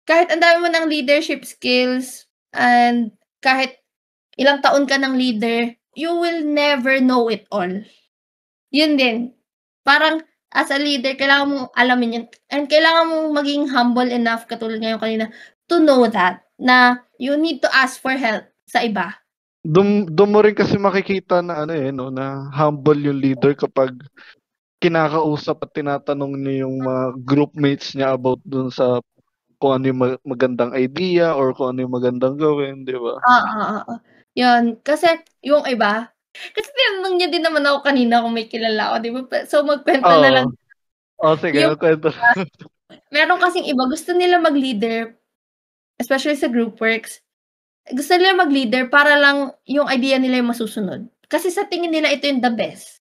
Kahit 0.07 0.31
ang 0.33 0.41
dami 0.41 0.57
mo 0.63 0.69
ng 0.71 0.89
leadership 0.89 1.45
skills 1.45 2.25
and 2.53 3.13
kahit 3.43 3.81
ilang 4.39 4.63
taon 4.63 4.87
ka 4.89 4.97
ng 4.97 5.15
leader, 5.15 5.69
you 5.93 6.11
will 6.13 6.41
never 6.41 6.97
know 7.01 7.29
it 7.29 7.45
all. 7.53 7.71
Yun 8.73 8.97
din. 8.97 9.33
Parang 9.85 10.23
as 10.53 10.69
a 10.69 10.77
leader, 10.77 11.17
kailangan 11.17 11.49
mong 11.49 11.69
alamin 11.73 12.15
yun. 12.15 12.25
And 12.49 12.69
kailangan 12.69 13.09
mong 13.09 13.29
maging 13.41 13.63
humble 13.73 14.09
enough, 14.09 14.45
katulad 14.45 14.81
ngayon 14.81 15.01
kanina, 15.01 15.25
to 15.69 15.81
know 15.81 16.05
that, 16.09 16.45
na 16.61 17.01
you 17.17 17.33
need 17.35 17.61
to 17.65 17.69
ask 17.73 17.97
for 17.97 18.13
help 18.13 18.45
sa 18.73 18.81
iba. 18.81 19.13
Dum, 19.61 20.09
dum 20.09 20.33
mo 20.33 20.41
rin 20.41 20.57
kasi 20.57 20.81
makikita 20.81 21.45
na 21.45 21.63
ano 21.63 21.71
eh, 21.77 21.93
no, 21.93 22.09
na 22.09 22.49
humble 22.51 22.97
yung 22.99 23.21
leader 23.21 23.53
kapag 23.53 23.93
kinakausap 24.81 25.63
at 25.63 25.71
tinatanong 25.71 26.35
niya 26.35 26.67
yung 26.67 26.81
mga 26.83 27.03
groupmates 27.23 27.95
niya 27.95 28.17
about 28.17 28.41
dun 28.43 28.67
sa 28.67 28.99
kung 29.63 29.79
ano 29.79 29.85
yung 29.87 29.99
ma- 30.03 30.21
magandang 30.27 30.75
idea 30.75 31.31
or 31.31 31.55
kung 31.55 31.71
ano 31.71 31.87
yung 31.87 31.95
magandang 31.95 32.35
gawin, 32.35 32.83
di 32.83 32.91
ba? 32.99 33.15
Oo, 33.15 33.47
oo, 33.55 33.75
oo. 33.87 33.95
Yun. 34.35 34.83
Kasi, 34.83 35.07
yung 35.39 35.63
iba, 35.71 36.11
kasi 36.35 36.67
tinanong 36.67 37.15
niya 37.15 37.31
din 37.31 37.47
naman 37.47 37.63
ako 37.63 37.79
kanina 37.87 38.19
kung 38.19 38.35
may 38.35 38.51
kilala 38.51 38.91
ako, 38.91 38.95
di 38.99 39.09
ba? 39.15 39.21
So, 39.47 39.63
magkwento 39.63 40.11
na 40.19 40.31
lang. 40.43 40.51
Oh, 41.23 41.39
sige, 41.39 41.63
Yung- 41.63 41.79
kwento. 41.79 42.11
Meron 43.07 43.39
kasing 43.39 43.71
iba, 43.71 43.87
gusto 43.87 44.11
nila 44.11 44.43
mag-leader, 44.43 45.15
especially 45.95 46.35
sa 46.35 46.51
group 46.51 46.75
works, 46.83 47.22
gusto 47.91 48.15
nila 48.15 48.39
mag-leader 48.39 48.87
para 48.87 49.19
lang 49.19 49.51
yung 49.67 49.89
idea 49.91 50.15
nila 50.21 50.39
yung 50.39 50.51
masusunod. 50.55 51.03
Kasi 51.27 51.51
sa 51.51 51.67
tingin 51.67 51.91
nila, 51.91 52.13
ito 52.13 52.29
yung 52.29 52.39
the 52.43 52.53
best. 52.53 53.01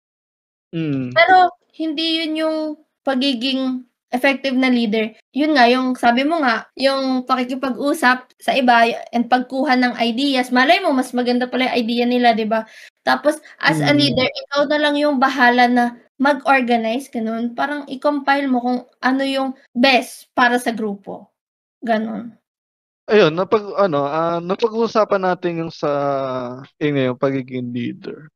Mm. 0.75 1.11
Pero, 1.15 1.51
hindi 1.77 2.23
yun 2.25 2.33
yung 2.39 2.57
pagiging 3.05 3.85
effective 4.11 4.55
na 4.55 4.67
leader. 4.71 5.11
Yun 5.35 5.55
nga, 5.55 5.67
yung 5.71 5.95
sabi 5.95 6.23
mo 6.27 6.39
nga, 6.43 6.67
yung 6.79 7.23
pakikipag-usap 7.27 8.31
sa 8.39 8.51
iba 8.55 8.87
and 9.15 9.27
pagkuha 9.31 9.75
ng 9.79 9.93
ideas, 9.99 10.51
malay 10.51 10.79
mo, 10.83 10.91
mas 10.95 11.11
maganda 11.15 11.47
pala 11.47 11.71
yung 11.71 11.77
idea 11.87 12.05
nila, 12.07 12.35
di 12.35 12.43
ba? 12.47 12.65
Tapos, 13.07 13.39
as 13.63 13.79
a 13.83 13.91
Mm. 13.93 13.99
leader, 13.99 14.27
ikaw 14.27 14.61
na 14.67 14.79
lang 14.81 14.95
yung 14.99 15.17
bahala 15.19 15.67
na 15.71 15.85
mag-organize, 16.21 17.07
ganun. 17.11 17.55
Parang 17.57 17.87
i-compile 17.89 18.47
mo 18.51 18.59
kung 18.61 18.79
ano 19.01 19.23
yung 19.25 19.49
best 19.75 20.29
para 20.37 20.57
sa 20.61 20.71
grupo. 20.75 21.31
Ganun. 21.85 22.40
Ayun, 23.09 23.33
napag 23.33 23.65
ano, 23.81 24.05
ah, 24.05 24.37
napag-uusapan 24.37 25.21
natin 25.25 25.65
yung 25.65 25.73
sa 25.73 25.89
yun 26.77 27.15
yung 27.15 27.17
pagiging 27.17 27.73
leader. 27.73 28.29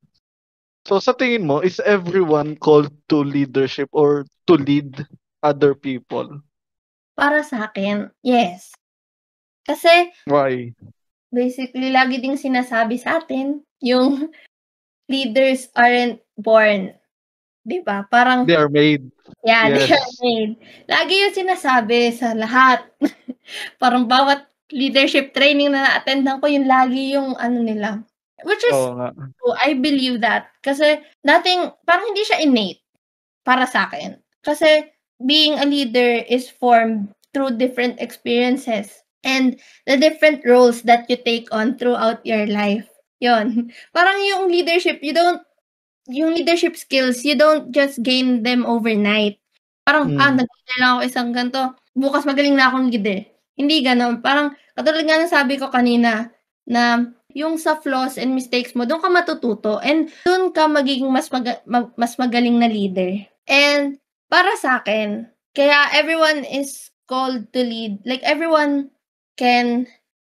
So 0.85 1.01
sa 1.01 1.13
tingin 1.17 1.45
mo, 1.45 1.61
is 1.61 1.81
everyone 1.81 2.57
called 2.57 2.93
to 3.09 3.25
leadership 3.25 3.89
or 3.93 4.25
to 4.45 4.53
lead 4.57 5.05
other 5.41 5.73
people? 5.73 6.41
Para 7.17 7.41
sa 7.41 7.69
akin, 7.69 8.09
yes. 8.21 8.73
Kasi, 9.65 10.13
Why? 10.29 10.77
basically, 11.33 11.89
lagi 11.89 12.21
ding 12.21 12.37
sinasabi 12.37 13.01
sa 13.01 13.17
atin, 13.17 13.65
yung 13.81 14.29
leaders 15.11 15.67
aren't 15.73 16.21
born. 16.37 16.93
Di 17.65 17.81
ba? 17.81 18.05
Parang, 18.05 18.45
They 18.45 18.53
are 18.53 18.69
made. 18.69 19.09
yeah, 19.41 19.73
they 19.73 19.89
yes. 19.89 19.97
are 19.97 20.11
made. 20.21 20.53
Lagi 20.85 21.13
yung 21.17 21.33
sinasabi 21.33 22.13
sa 22.13 22.37
lahat. 22.37 22.85
Parang 23.81 24.05
bawat 24.05 24.45
leadership 24.73 25.33
training 25.33 25.73
na 25.73 25.85
na-attendan 25.85 26.41
ko, 26.41 26.47
yung 26.49 26.65
lagi 26.69 27.13
yung 27.17 27.37
ano 27.37 27.59
nila. 27.61 28.01
Which 28.43 28.61
is, 28.65 28.75
Oo 28.75 28.97
nga. 28.99 29.09
true. 29.15 29.55
I 29.61 29.73
believe 29.77 30.19
that. 30.21 30.51
Kasi, 30.61 30.99
nothing, 31.23 31.71
parang 31.87 32.05
hindi 32.11 32.23
siya 32.25 32.41
innate 32.43 32.81
para 33.45 33.65
sa 33.65 33.87
akin. 33.89 34.17
Kasi, 34.43 34.89
being 35.25 35.55
a 35.57 35.65
leader 35.65 36.21
is 36.27 36.49
formed 36.49 37.09
through 37.33 37.55
different 37.57 37.97
experiences 38.03 38.91
and 39.23 39.57
the 39.87 39.95
different 39.97 40.43
roles 40.45 40.83
that 40.83 41.07
you 41.09 41.17
take 41.17 41.47
on 41.55 41.77
throughout 41.79 42.19
your 42.27 42.45
life. 42.47 42.85
Yon. 43.23 43.71
Parang 43.95 44.17
yung 44.27 44.51
leadership, 44.51 44.99
you 45.01 45.13
don't, 45.15 45.41
yung 46.11 46.35
leadership 46.35 46.75
skills, 46.77 47.23
you 47.25 47.33
don't 47.35 47.71
just 47.73 48.03
gain 48.03 48.43
them 48.43 48.65
overnight. 48.67 49.39
Parang, 49.87 50.13
Mm. 50.13 50.19
ah, 50.21 50.33
nag-leader 50.35 50.77
lang 50.81 50.91
ako 50.97 51.01
isang 51.07 51.29
ganito, 51.33 51.61
bukas 51.95 52.25
magaling 52.27 52.53
na 52.57 52.69
akong 52.69 52.91
leader. 52.91 53.25
Hindi 53.55 53.83
ganon. 53.83 54.19
Parang, 54.19 54.53
katulad 54.75 55.03
nga 55.07 55.19
ng 55.19 55.31
sabi 55.31 55.55
ko 55.55 55.71
kanina, 55.71 56.31
na 56.65 57.13
yung 57.35 57.59
sa 57.61 57.77
flaws 57.77 58.17
and 58.17 58.33
mistakes 58.33 58.73
mo, 58.73 58.83
doon 58.87 59.01
ka 59.03 59.09
matututo 59.11 59.77
and 59.85 60.09
doon 60.25 60.51
ka 60.51 60.65
magiging 60.65 61.11
mas, 61.11 61.29
mag- 61.29 61.63
mas 61.95 62.13
magaling 62.17 62.57
na 62.57 62.67
leader. 62.67 63.21
And 63.45 64.01
para 64.27 64.55
sa 64.57 64.81
akin, 64.81 65.29
kaya 65.53 65.93
everyone 65.93 66.43
is 66.43 66.89
called 67.05 67.47
to 67.53 67.61
lead. 67.61 68.01
Like 68.03 68.23
everyone 68.25 68.89
can 69.37 69.87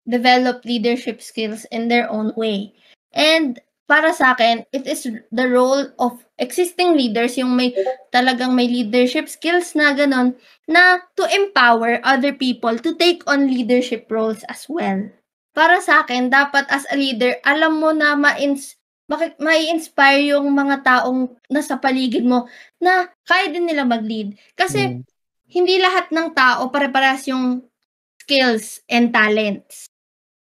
develop 0.04 0.64
leadership 0.64 1.22
skills 1.24 1.64
in 1.72 1.88
their 1.88 2.10
own 2.10 2.32
way. 2.36 2.74
And 3.14 3.56
para 3.88 4.12
sa 4.12 4.36
akin, 4.36 4.68
it 4.70 4.84
is 4.84 5.08
the 5.32 5.46
role 5.48 5.88
of 5.98 6.20
existing 6.36 6.94
leaders, 6.94 7.40
yung 7.40 7.56
may 7.56 7.72
talagang 8.12 8.52
may 8.52 8.68
leadership 8.68 9.26
skills 9.32 9.72
na 9.72 9.96
ganon, 9.96 10.36
na 10.68 11.00
to 11.16 11.24
empower 11.32 11.98
other 12.04 12.36
people 12.36 12.76
to 12.76 12.92
take 13.00 13.24
on 13.26 13.48
leadership 13.48 14.06
roles 14.12 14.44
as 14.52 14.68
well. 14.68 15.08
Para 15.56 15.80
sa 15.82 16.04
akin, 16.04 16.30
dapat 16.30 16.68
as 16.70 16.84
a 16.92 16.96
leader, 17.00 17.34
alam 17.42 17.80
mo 17.80 17.90
na 17.96 18.14
ma-ins 18.14 18.76
bakit 19.08 19.40
mai-inspire 19.40 20.36
yung 20.36 20.52
mga 20.52 20.84
taong 20.84 21.32
nasa 21.48 21.80
paligid 21.80 22.28
mo 22.28 22.44
na 22.76 23.08
kaya 23.24 23.48
din 23.48 23.64
nila 23.64 23.88
mag-lead. 23.88 24.36
Kasi 24.52 24.84
Mm. 24.84 25.00
hindi 25.48 25.80
lahat 25.80 26.12
ng 26.12 26.36
tao 26.36 26.68
pare-parehas 26.68 27.24
yung 27.32 27.64
skills 28.20 28.84
and 28.86 29.10
talents. 29.10 29.88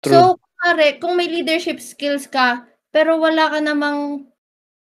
True. 0.02 0.34
So, 0.34 0.42
pare, 0.58 0.98
kung 0.98 1.14
may 1.16 1.30
leadership 1.30 1.78
skills 1.80 2.26
ka, 2.26 2.67
pero 2.94 3.20
wala 3.20 3.52
ka 3.52 3.58
namang 3.60 4.28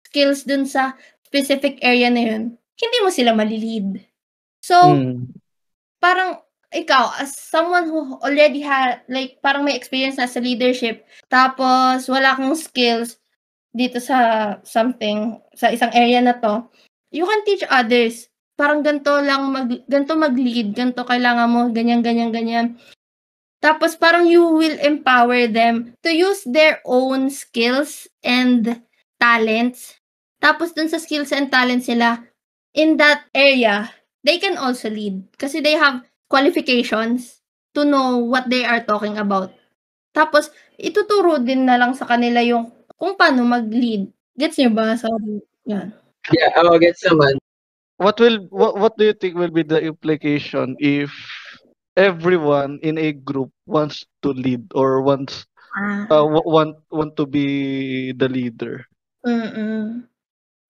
skills 0.08 0.48
dun 0.48 0.64
sa 0.64 0.96
specific 1.28 1.80
area 1.84 2.08
na 2.08 2.24
yun, 2.24 2.44
hindi 2.80 2.98
mo 3.04 3.10
sila 3.12 3.36
malilid. 3.36 4.00
So, 4.64 4.76
Mm. 4.80 5.36
parang 6.00 6.40
ikaw, 6.72 7.16
as 7.20 7.36
someone 7.36 7.88
who 7.88 8.20
already 8.20 8.60
had, 8.60 9.04
like, 9.08 9.40
parang 9.40 9.64
may 9.64 9.76
experience 9.76 10.20
na 10.20 10.28
sa 10.28 10.44
leadership, 10.44 11.08
tapos 11.32 12.08
wala 12.12 12.36
kang 12.36 12.52
skills 12.56 13.20
dito 13.72 14.00
sa 14.04 14.60
something, 14.64 15.40
sa 15.56 15.72
isang 15.72 15.92
area 15.96 16.20
na 16.20 16.36
to, 16.36 16.64
you 17.12 17.24
can 17.24 17.42
teach 17.48 17.64
others. 17.72 18.28
Parang 18.58 18.82
ganito 18.82 19.22
lang, 19.22 19.48
mag, 19.54 19.70
ganito 19.86 20.18
mag-lead, 20.18 20.74
ganito 20.74 21.06
kailangan 21.06 21.48
mo, 21.48 21.62
ganyan, 21.70 22.02
ganyan, 22.02 22.34
ganyan. 22.34 22.76
Tapos 23.58 23.98
parang 23.98 24.30
you 24.30 24.46
will 24.54 24.78
empower 24.80 25.50
them 25.50 25.98
to 26.06 26.14
use 26.14 26.46
their 26.46 26.80
own 26.86 27.34
skills 27.34 28.06
and 28.22 28.82
talents. 29.18 29.98
Tapos 30.38 30.78
dun 30.78 30.90
sa 30.90 31.02
skills 31.02 31.34
and 31.34 31.50
talents 31.50 31.90
nila, 31.90 32.22
in 32.78 33.02
that 33.02 33.26
area, 33.34 33.90
they 34.22 34.38
can 34.38 34.56
also 34.62 34.90
lead. 34.94 35.26
Kasi 35.42 35.60
they 35.60 35.74
have 35.74 36.06
qualifications 36.30 37.42
to 37.74 37.82
know 37.82 38.22
what 38.22 38.46
they 38.50 38.62
are 38.62 38.86
talking 38.86 39.18
about. 39.18 39.50
Tapos, 40.14 40.54
ituturo 40.78 41.42
din 41.42 41.66
na 41.66 41.78
lang 41.78 41.94
sa 41.98 42.06
kanila 42.06 42.42
yung 42.42 42.70
kung 42.98 43.18
paano 43.18 43.46
mag-lead. 43.46 44.10
Gets 44.38 44.58
niyo 44.62 44.74
ba? 44.74 44.98
Sorry. 44.98 45.42
Yan. 45.66 45.94
Yeah, 46.34 46.54
oh, 46.62 46.78
gets 46.78 47.06
naman. 47.06 47.38
What 47.98 48.22
will 48.22 48.46
what 48.54 48.78
what 48.78 48.94
do 48.94 49.10
you 49.10 49.18
think 49.18 49.34
will 49.34 49.50
be 49.54 49.66
the 49.66 49.82
implication 49.82 50.78
if 50.78 51.10
everyone 51.98 52.78
in 52.86 52.96
a 53.02 53.12
group 53.12 53.50
wants 53.66 54.06
to 54.22 54.32
lead 54.32 54.70
or 54.78 55.02
wants 55.02 55.50
Ah. 55.78 56.10
uh, 56.10 56.26
wa- 56.26 56.48
want 56.48 56.74
want 56.90 57.14
to 57.14 57.26
be 57.30 58.10
the 58.18 58.26
leader? 58.26 58.86
Mm-mm. 59.22 60.10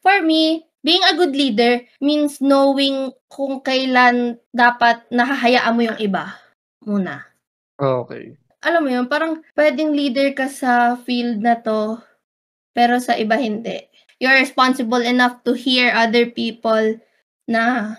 For 0.03 0.19
me, 0.19 0.67
being 0.83 1.03
a 1.03 1.15
good 1.15 1.31
leader 1.31 1.79
means 2.03 2.43
knowing 2.43 3.15
kung 3.31 3.63
kailan 3.63 4.39
dapat 4.51 5.07
nahahayaan 5.07 5.75
mo 5.75 5.81
yung 5.87 5.99
iba 5.99 6.35
muna. 6.83 7.23
Okay. 7.79 8.35
Alam 8.63 8.81
mo 8.83 8.89
yun, 8.89 9.07
parang 9.07 9.39
pwedeng 9.55 9.95
leader 9.95 10.33
ka 10.35 10.49
sa 10.51 10.99
field 10.99 11.39
na 11.39 11.55
to, 11.55 12.01
pero 12.75 12.99
sa 12.99 13.15
iba 13.15 13.39
hindi. 13.39 13.87
You're 14.17 14.39
responsible 14.41 15.03
enough 15.05 15.45
to 15.45 15.53
hear 15.53 15.93
other 15.93 16.27
people 16.33 16.97
na 17.45 17.95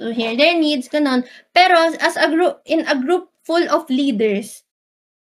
to 0.00 0.10
hear 0.10 0.32
their 0.32 0.56
needs, 0.56 0.88
ganun. 0.88 1.28
Pero 1.52 1.76
as 2.00 2.16
a 2.16 2.32
group, 2.32 2.64
in 2.64 2.88
a 2.88 2.96
group 2.96 3.28
full 3.44 3.62
of 3.68 3.84
leaders, 3.92 4.64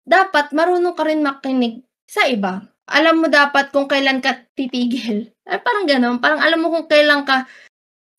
dapat 0.07 0.55
marunong 0.55 0.95
ka 0.95 1.03
rin 1.03 1.19
makinig 1.19 1.83
sa 2.07 2.25
iba. 2.31 2.63
Alam 2.87 3.23
mo 3.23 3.27
dapat 3.27 3.69
kung 3.75 3.85
kailan 3.85 4.23
ka 4.23 4.47
titigil. 4.55 5.27
Ay, 5.51 5.59
parang 5.59 5.85
ganun. 5.85 6.17
Parang 6.23 6.39
alam 6.39 6.59
mo 6.63 6.71
kung 6.71 6.87
kailan 6.87 7.27
ka 7.27 7.45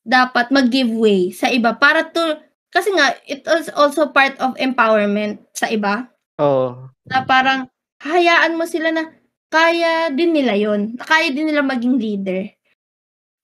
dapat 0.05 0.53
mag-give 0.53 0.93
way 0.93 1.33
sa 1.33 1.49
iba. 1.49 1.73
Para 1.77 2.05
to, 2.13 2.41
kasi 2.69 2.93
nga, 2.93 3.17
it 3.25 3.45
is 3.45 3.73
also 3.73 4.13
part 4.13 4.37
of 4.41 4.57
empowerment 4.61 5.41
sa 5.57 5.73
iba. 5.73 6.09
Oh. 6.37 6.89
Na 7.09 7.25
parang, 7.25 7.69
hayaan 8.01 8.57
mo 8.57 8.65
sila 8.69 8.91
na 8.93 9.13
kaya 9.53 10.09
din 10.09 10.33
nila 10.33 10.57
yon 10.57 10.97
Kaya 10.97 11.29
din 11.29 11.53
nila 11.53 11.61
maging 11.61 12.01
leader. 12.01 12.49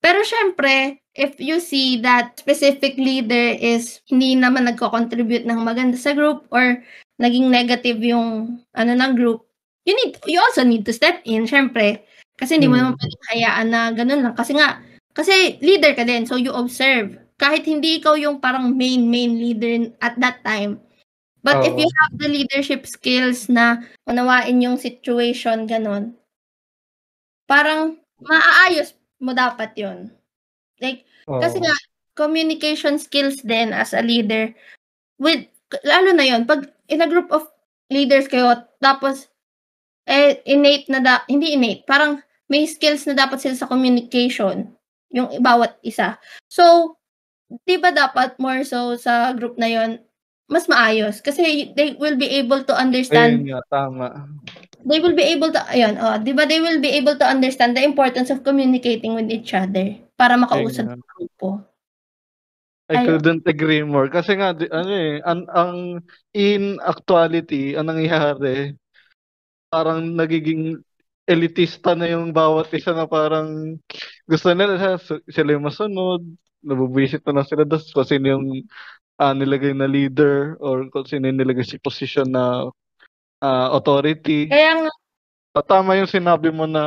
Pero 0.01 0.25
syempre, 0.25 1.05
if 1.19 1.35
you 1.43 1.59
see 1.59 1.99
that 1.99 2.39
specific 2.39 2.95
leader 2.95 3.51
is 3.59 3.99
hindi 4.07 4.39
naman 4.39 4.71
nagko-contribute 4.71 5.43
ng 5.43 5.59
maganda 5.59 5.99
sa 5.99 6.15
group 6.15 6.47
or 6.55 6.79
naging 7.19 7.51
negative 7.51 7.99
yung 7.99 8.63
ano 8.71 8.91
ng 8.95 9.13
group, 9.19 9.43
you 9.83 9.91
need 9.91 10.15
you 10.23 10.39
also 10.39 10.63
need 10.63 10.87
to 10.87 10.95
step 10.95 11.19
in 11.27 11.43
syempre. 11.43 11.99
Kasi 12.39 12.55
hindi 12.55 12.71
mo 12.71 12.79
Hmm. 12.79 12.95
naman 12.95 12.99
pwedeng 13.03 13.25
hayaan 13.35 13.67
na 13.67 13.81
ganun 13.91 14.21
lang 14.23 14.35
kasi 14.39 14.55
nga 14.55 14.79
kasi 15.11 15.59
leader 15.59 15.91
ka 15.91 16.07
din 16.07 16.23
so 16.23 16.39
you 16.39 16.55
observe. 16.55 17.19
Kahit 17.35 17.67
hindi 17.67 17.99
ikaw 17.99 18.15
yung 18.15 18.39
parang 18.39 18.71
main 18.79 19.03
main 19.11 19.35
leader 19.35 19.91
at 19.99 20.15
that 20.23 20.39
time. 20.47 20.79
But 21.43 21.63
if 21.67 21.75
Oo. 21.75 21.79
you 21.83 21.89
have 22.03 22.13
the 22.19 22.27
leadership 22.31 22.83
skills 22.87 23.47
na 23.51 23.83
unawain 24.07 24.59
yung 24.59 24.75
situation 24.79 25.67
ganun, 25.67 26.15
parang 27.47 27.99
maaayos 28.23 28.95
mo 29.19 29.31
dapat 29.35 29.71
yon 29.75 30.11
Like, 30.79 31.03
oh. 31.29 31.39
kasi 31.39 31.61
nga, 31.61 31.75
communication 32.17 32.99
skills 32.99 33.39
din 33.45 33.71
as 33.71 33.93
a 33.93 34.01
leader, 34.03 34.51
with, 35.21 35.45
lalo 35.85 36.11
na 36.11 36.25
yon 36.25 36.43
pag 36.43 36.67
in 36.89 37.05
a 37.05 37.07
group 37.07 37.29
of 37.31 37.47
leaders 37.93 38.27
kayo, 38.27 38.65
tapos, 38.81 39.29
eh, 40.09 40.41
innate 40.49 40.89
na, 40.89 40.99
da, 40.99 41.21
hindi 41.29 41.53
innate, 41.53 41.85
parang 41.85 42.19
may 42.49 42.65
skills 42.65 43.05
na 43.05 43.13
dapat 43.13 43.37
sila 43.39 43.55
sa 43.55 43.69
communication, 43.69 44.73
yung 45.13 45.29
bawat 45.39 45.77
isa. 45.85 46.17
So, 46.49 46.97
di 47.65 47.77
ba 47.81 47.89
dapat 47.89 48.37
more 48.37 48.61
so 48.61 48.93
sa 48.93 49.33
group 49.33 49.57
na 49.57 49.69
yon 49.69 49.97
mas 50.49 50.65
maayos 50.65 51.21
kasi 51.21 51.69
they 51.77 51.93
will 52.01 52.17
be 52.17 52.25
able 52.25 52.61
to 52.65 52.73
understand 52.73 53.45
Ayun 53.45 53.53
nga, 53.53 53.61
tama. 53.69 54.07
they 54.85 54.97
will 54.97 55.13
be 55.13 55.25
able 55.25 55.53
to 55.53 55.61
ayun 55.69 55.97
oh, 56.01 56.17
'di 56.17 56.33
ba 56.33 56.49
they 56.49 56.57
will 56.61 56.81
be 56.81 56.89
able 56.89 57.13
to 57.17 57.25
understand 57.25 57.77
the 57.77 57.85
importance 57.85 58.33
of 58.33 58.41
communicating 58.41 59.13
with 59.13 59.29
each 59.29 59.53
other 59.53 59.93
para 60.19 60.35
makausad 60.43 60.85
ng 60.91 61.03
grupo. 61.15 61.47
I 62.89 62.97
Ayun. 62.97 63.21
couldn't 63.21 63.45
agree 63.47 63.83
more. 63.85 64.09
Kasi 64.09 64.33
nga, 64.37 64.49
di- 64.57 64.69
ano 64.73 64.91
eh, 64.93 65.21
ang, 65.21 65.41
ang 65.53 65.75
in 66.33 66.81
actuality, 66.81 67.77
ang 67.77 67.85
nangyayari, 67.93 68.73
parang 69.69 70.01
nagiging 70.17 70.81
elitista 71.29 71.93
na 71.93 72.09
yung 72.09 72.33
bawat 72.33 72.73
isa 72.73 72.93
na 72.93 73.05
parang 73.05 73.77
gusto 74.25 74.49
nila 74.53 74.97
sa- 74.97 75.21
sila 75.29 75.53
yung 75.53 75.67
masunod, 75.69 76.21
nabubisit 76.65 77.21
na 77.29 77.41
lang 77.41 77.47
sila 77.47 77.63
doon 77.69 77.83
kung 77.93 78.07
sino 78.09 78.25
yung 78.37 78.45
ah, 79.21 79.33
nilagay 79.37 79.73
na 79.77 79.87
leader 79.89 80.57
or 80.61 80.89
kung 80.93 81.05
sino 81.07 81.29
yung 81.29 81.39
nilagay 81.41 81.65
sa 81.65 81.81
position 81.81 82.29
na 82.31 82.69
ah, 83.41 83.69
authority. 83.75 84.49
Kaya 84.51 84.71
nga 84.83 84.91
Ah, 85.57 85.65
Tama 85.65 85.97
yung 85.99 86.09
sinabi 86.09 86.53
mo 86.53 86.69
na 86.69 86.83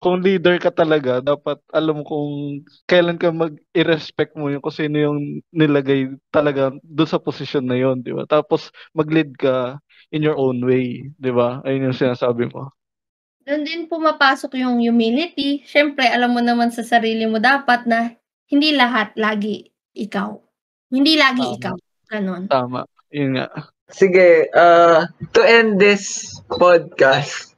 kung 0.00 0.24
leader 0.24 0.56
ka 0.56 0.72
talaga, 0.72 1.20
dapat 1.20 1.60
alam 1.68 2.00
mo 2.00 2.04
kung 2.08 2.64
kailan 2.88 3.20
ka 3.20 3.28
mag-i-respect 3.28 4.32
mo 4.32 4.48
yung 4.48 4.64
kung 4.64 4.72
sino 4.72 4.96
yung 4.96 5.44
nilagay 5.52 6.08
talaga 6.32 6.72
doon 6.80 7.10
sa 7.10 7.20
posisyon 7.20 7.68
na 7.68 7.76
yon, 7.76 8.00
di 8.00 8.16
ba? 8.16 8.24
Tapos 8.24 8.72
mag-lead 8.96 9.36
ka 9.36 9.76
in 10.08 10.24
your 10.24 10.40
own 10.40 10.64
way, 10.64 11.04
di 11.20 11.30
ba? 11.30 11.60
Ayun 11.68 11.92
yung 11.92 12.00
sinasabi 12.00 12.48
mo. 12.48 12.72
doon 13.44 13.66
din 13.66 13.90
pumapasok 13.90 14.56
yung 14.62 14.78
humility. 14.80 15.60
Syempre, 15.66 16.06
alam 16.08 16.32
mo 16.32 16.40
naman 16.40 16.70
sa 16.70 16.86
sarili 16.86 17.26
mo 17.28 17.42
dapat 17.42 17.84
na 17.84 18.14
hindi 18.46 18.72
lahat 18.72 19.12
lagi 19.20 19.68
ikaw. 19.92 20.38
Hindi 20.90 21.18
lagi 21.18 21.44
Tama. 21.44 21.56
ikaw. 21.58 21.76
Ganon. 22.10 22.42
Tama. 22.46 22.80
Yun 23.10 23.36
nga. 23.36 23.48
Sige, 23.90 24.46
uh, 24.54 25.02
to 25.34 25.42
end 25.42 25.82
this 25.82 26.30
podcast, 26.46 27.49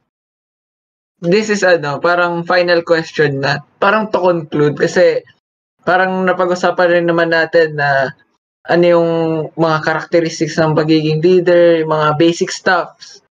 this 1.23 1.47
is 1.47 1.63
ano, 1.63 2.03
parang 2.03 2.43
final 2.43 2.83
question 2.83 3.39
na, 3.39 3.63
parang 3.79 4.11
to 4.11 4.19
conclude 4.19 4.75
kasi 4.75 5.23
parang 5.87 6.27
napag-usapan 6.27 6.99
rin 6.99 7.07
naman 7.07 7.31
natin 7.31 7.79
na 7.79 8.11
ano 8.67 8.83
yung 8.83 9.09
mga 9.55 9.77
characteristics 9.83 10.55
ng 10.59 10.75
pagiging 10.75 11.19
leader, 11.23 11.83
yung 11.83 11.91
mga 11.91 12.09
basic 12.19 12.51
stuffs. 12.51 13.23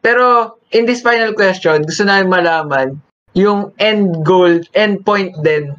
Pero 0.00 0.56
in 0.72 0.88
this 0.88 1.04
final 1.04 1.32
question, 1.36 1.84
gusto 1.84 2.04
namin 2.04 2.32
malaman 2.32 2.88
yung 3.32 3.72
end 3.80 4.24
goal, 4.24 4.60
end 4.76 5.04
point 5.04 5.32
din 5.40 5.72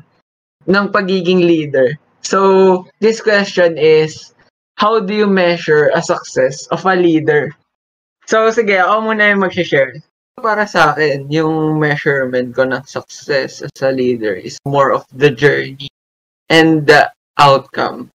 ng 0.65 0.85
pagiging 0.89 1.45
leader. 1.45 1.97
So, 2.23 2.87
this 3.03 3.19
question 3.19 3.77
is, 3.77 4.31
how 4.79 5.03
do 5.03 5.13
you 5.13 5.27
measure 5.27 5.91
a 5.93 6.01
success 6.01 6.65
of 6.71 6.87
a 6.87 6.95
leader? 6.95 7.51
So, 8.25 8.49
sige, 8.49 8.79
ako 8.79 9.11
muna 9.11 9.35
yung 9.35 9.43
mag-share. 9.43 9.99
Para 10.43 10.67
sa 10.67 10.91
akin, 10.91 11.31
yung 11.31 11.79
measurement 11.79 12.51
ko 12.51 12.67
ng 12.67 12.83
success 12.83 13.63
as 13.63 13.71
a 13.79 13.87
leader 13.87 14.35
is 14.35 14.59
more 14.67 14.91
of 14.91 15.07
the 15.15 15.31
journey 15.31 15.87
and 16.51 16.83
the 16.83 17.07
outcome. 17.39 18.11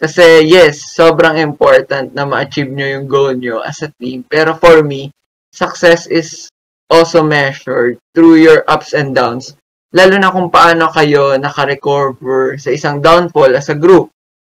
Kasi, 0.00 0.48
yes, 0.48 0.96
sobrang 0.96 1.36
important 1.36 2.16
na 2.16 2.24
ma-achieve 2.24 2.72
nyo 2.72 2.88
yung 2.88 3.04
goal 3.04 3.36
nyo 3.36 3.60
as 3.60 3.84
a 3.84 3.92
team. 4.00 4.24
Pero 4.24 4.56
for 4.56 4.80
me, 4.80 5.12
success 5.52 6.08
is 6.08 6.48
also 6.88 7.20
measured 7.20 8.00
through 8.16 8.40
your 8.40 8.64
ups 8.64 8.96
and 8.96 9.12
downs. 9.12 9.52
Lalo 9.92 10.16
na 10.16 10.32
kung 10.32 10.48
paano 10.48 10.88
kayo 10.88 11.36
nakarecover 11.36 12.56
sa 12.56 12.72
isang 12.72 13.04
downfall 13.04 13.52
as 13.52 13.68
a 13.68 13.76
group. 13.76 14.08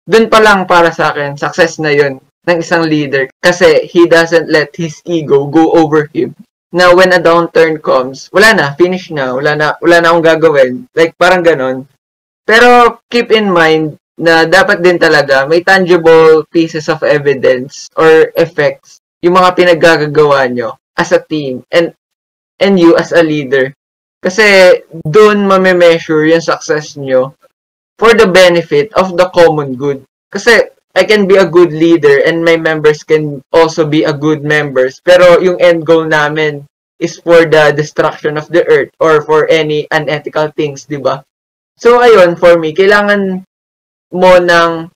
Doon 0.09 0.33
pa 0.33 0.41
lang 0.41 0.65
para 0.65 0.89
sa 0.97 1.13
akin, 1.13 1.37
success 1.37 1.77
na 1.77 1.93
yon 1.93 2.25
ng 2.49 2.59
isang 2.65 2.89
leader 2.89 3.29
kasi 3.45 3.85
he 3.85 4.09
doesn't 4.09 4.49
let 4.49 4.73
his 4.73 4.97
ego 5.05 5.45
go 5.45 5.77
over 5.77 6.09
him. 6.17 6.33
Now, 6.71 6.95
when 6.95 7.11
a 7.11 7.19
downturn 7.19 7.83
comes, 7.83 8.31
wala 8.31 8.55
na, 8.55 8.67
finish 8.79 9.11
na, 9.11 9.35
wala 9.35 9.59
na, 9.59 9.67
wala 9.83 9.99
na 9.99 10.15
akong 10.15 10.27
gagawin. 10.27 10.73
Like, 10.95 11.19
parang 11.19 11.43
ganon. 11.43 11.91
Pero, 12.47 13.03
keep 13.11 13.35
in 13.35 13.51
mind 13.51 13.99
na 14.21 14.45
dapat 14.45 14.85
din 14.85 15.01
talaga 15.01 15.49
may 15.49 15.65
tangible 15.65 16.45
pieces 16.53 16.93
of 16.93 17.01
evidence 17.01 17.89
or 17.97 18.29
effects 18.37 19.01
yung 19.25 19.41
mga 19.41 19.57
pinaggagawa 19.57 20.45
nyo 20.53 20.77
as 20.93 21.17
a 21.17 21.25
team 21.25 21.65
and 21.73 21.97
and 22.61 22.77
you 22.77 22.93
as 23.01 23.17
a 23.17 23.25
leader. 23.25 23.73
Kasi 24.21 24.77
doon 24.93 25.49
mame-measure 25.49 26.29
yung 26.29 26.45
success 26.45 27.01
nyo 27.01 27.33
for 27.97 28.13
the 28.13 28.29
benefit 28.29 28.93
of 28.93 29.17
the 29.17 29.25
common 29.33 29.73
good. 29.73 30.05
Kasi 30.29 30.69
I 30.95 31.05
can 31.07 31.31
be 31.31 31.39
a 31.39 31.47
good 31.47 31.71
leader 31.71 32.23
and 32.27 32.45
my 32.45 32.57
members 32.57 33.03
can 33.07 33.43
also 33.53 33.87
be 33.87 34.03
a 34.03 34.13
good 34.13 34.43
members. 34.43 34.99
Pero 34.99 35.39
yung 35.39 35.63
end 35.63 35.87
goal 35.87 36.11
namin 36.11 36.67
is 36.99 37.23
for 37.23 37.47
the 37.47 37.71
destruction 37.71 38.37
of 38.37 38.51
the 38.51 38.67
earth 38.67 38.91
or 38.99 39.23
for 39.23 39.47
any 39.47 39.87
unethical 39.95 40.51
things, 40.59 40.85
di 40.85 40.99
ba? 40.99 41.23
So 41.79 42.03
ayun, 42.03 42.37
for 42.37 42.59
me, 42.59 42.75
kailangan 42.75 43.47
mo 44.11 44.37
ng 44.37 44.91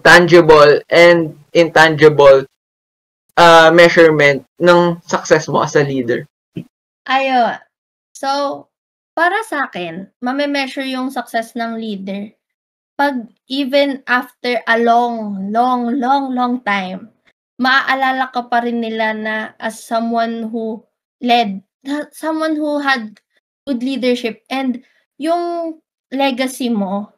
tangible 0.00 0.80
and 0.88 1.36
intangible 1.52 2.46
uh, 3.36 3.68
measurement 3.74 4.46
ng 4.62 5.02
success 5.04 5.50
mo 5.50 5.66
as 5.66 5.76
a 5.76 5.84
leader. 5.84 6.24
Ayo. 7.10 7.58
So, 8.14 8.64
para 9.12 9.42
sa 9.44 9.68
akin, 9.68 10.08
mame-measure 10.22 10.86
yung 10.86 11.10
success 11.10 11.52
ng 11.58 11.76
leader 11.76 12.32
pag 13.00 13.32
even 13.48 14.04
after 14.04 14.60
a 14.68 14.76
long, 14.76 15.48
long, 15.48 15.96
long, 15.96 16.36
long 16.36 16.60
time, 16.60 17.08
maaalala 17.56 18.28
ka 18.28 18.44
pa 18.52 18.60
rin 18.60 18.84
nila 18.84 19.16
na 19.16 19.34
as 19.56 19.80
someone 19.80 20.52
who 20.52 20.84
led, 21.24 21.64
someone 22.12 22.60
who 22.60 22.76
had 22.84 23.16
good 23.64 23.80
leadership 23.80 24.44
and 24.52 24.84
yung 25.16 25.80
legacy 26.12 26.68
mo, 26.68 27.08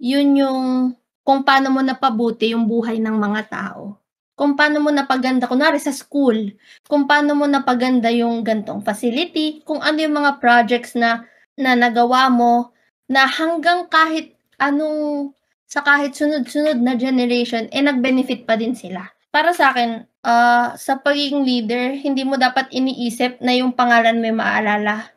yun 0.00 0.32
yung 0.32 0.96
kung 1.20 1.44
paano 1.44 1.68
mo 1.68 1.84
napabuti 1.84 2.56
yung 2.56 2.64
buhay 2.64 2.96
ng 2.96 3.12
mga 3.20 3.52
tao. 3.52 4.00
Kung 4.32 4.56
paano 4.56 4.80
mo 4.80 4.88
napaganda, 4.88 5.44
kunwari 5.44 5.76
sa 5.76 5.92
school, 5.92 6.56
kung 6.88 7.04
paano 7.04 7.36
mo 7.36 7.44
napaganda 7.44 8.08
yung 8.08 8.40
gantong 8.40 8.80
facility, 8.80 9.60
kung 9.68 9.84
ano 9.84 10.00
yung 10.00 10.16
mga 10.24 10.40
projects 10.40 10.96
na, 10.96 11.28
na 11.52 11.76
nagawa 11.76 12.32
mo, 12.32 12.72
na 13.12 13.28
hanggang 13.28 13.92
kahit 13.92 14.37
anong, 14.58 15.32
sa 15.68 15.84
kahit 15.84 16.16
sunod-sunod 16.16 16.80
na 16.80 16.96
generation, 16.96 17.68
eh 17.72 17.82
nag-benefit 17.84 18.48
pa 18.48 18.56
din 18.56 18.72
sila. 18.72 19.04
Para 19.28 19.52
sa 19.52 19.72
akin, 19.72 20.04
uh, 20.24 20.72
sa 20.74 20.98
pagiging 21.00 21.44
leader, 21.44 21.92
hindi 21.96 22.24
mo 22.24 22.40
dapat 22.40 22.72
iniisip 22.72 23.40
na 23.44 23.52
yung 23.52 23.76
pangalan 23.76 24.18
may 24.20 24.32
maalala, 24.32 25.12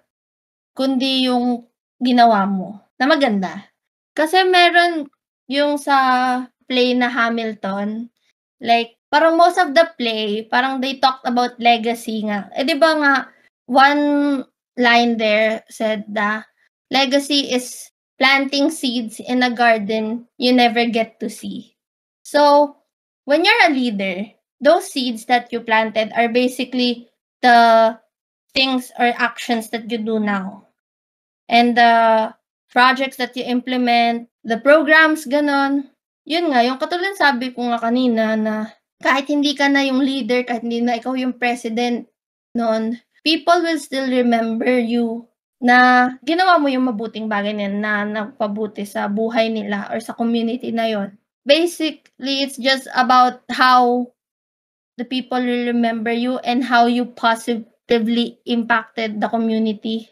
kundi 0.75 1.27
yung 1.31 1.67
ginawa 2.03 2.43
mo 2.47 2.79
na 2.99 3.05
maganda. 3.07 3.71
Kasi 4.11 4.43
meron 4.47 5.07
yung 5.47 5.79
sa 5.79 5.97
play 6.67 6.95
na 6.95 7.07
Hamilton, 7.11 8.07
like, 8.59 8.99
parang 9.11 9.35
most 9.35 9.59
of 9.59 9.75
the 9.75 9.83
play, 9.99 10.47
parang 10.47 10.79
they 10.79 10.95
talked 10.99 11.27
about 11.27 11.59
legacy 11.59 12.23
nga. 12.23 12.47
Eh, 12.55 12.63
di 12.63 12.75
ba 12.79 12.95
nga, 12.95 13.13
one 13.67 14.03
line 14.79 15.19
there 15.19 15.63
said 15.67 16.07
that 16.11 16.47
legacy 16.91 17.51
is 17.51 17.90
planting 18.21 18.69
seeds 18.69 19.17
in 19.17 19.41
a 19.41 19.49
garden 19.49 20.29
you 20.37 20.53
never 20.53 20.85
get 20.85 21.17
to 21.17 21.25
see. 21.25 21.73
So, 22.21 22.77
when 23.25 23.41
you're 23.41 23.65
a 23.65 23.73
leader, 23.73 24.29
those 24.61 24.93
seeds 24.93 25.25
that 25.25 25.49
you 25.49 25.65
planted 25.65 26.13
are 26.13 26.29
basically 26.29 27.09
the 27.41 27.97
things 28.53 28.93
or 29.01 29.09
actions 29.17 29.73
that 29.73 29.89
you 29.89 29.97
do 29.97 30.21
now. 30.21 30.69
And 31.49 31.73
the 31.73 32.29
projects 32.69 33.17
that 33.17 33.33
you 33.33 33.41
implement, 33.41 34.29
the 34.45 34.61
programs, 34.61 35.25
ganon. 35.25 35.89
Yun 36.21 36.53
nga, 36.53 36.61
yung 36.61 36.77
katulad 36.77 37.17
sabi 37.17 37.49
ko 37.57 37.73
nga 37.73 37.81
kanina 37.81 38.37
na 38.37 38.69
kahit 39.01 39.33
hindi 39.33 39.57
ka 39.57 39.65
na 39.65 39.81
yung 39.81 39.97
leader, 39.97 40.45
kahit 40.45 40.61
hindi 40.61 40.85
na 40.85 41.01
ikaw 41.01 41.17
yung 41.17 41.41
president 41.41 42.05
noon, 42.53 43.01
people 43.25 43.65
will 43.65 43.81
still 43.81 44.05
remember 44.05 44.77
you 44.77 45.25
na 45.61 46.09
ginawa 46.25 46.57
mo 46.57 46.67
yung 46.67 46.89
mabuting 46.89 47.29
bagay 47.29 47.53
na, 47.53 47.69
na 47.69 47.93
nagpabuti 48.01 48.81
sa 48.81 49.05
buhay 49.05 49.53
nila 49.53 49.85
or 49.93 50.01
sa 50.01 50.17
community 50.17 50.73
na 50.73 50.89
yon. 50.89 51.13
Basically, 51.45 52.41
it's 52.41 52.57
just 52.57 52.89
about 52.97 53.45
how 53.53 54.09
the 54.97 55.05
people 55.05 55.37
will 55.37 55.69
remember 55.69 56.09
you 56.09 56.41
and 56.41 56.65
how 56.65 56.89
you 56.89 57.05
positively 57.05 58.41
impacted 58.49 59.21
the 59.21 59.29
community 59.29 60.09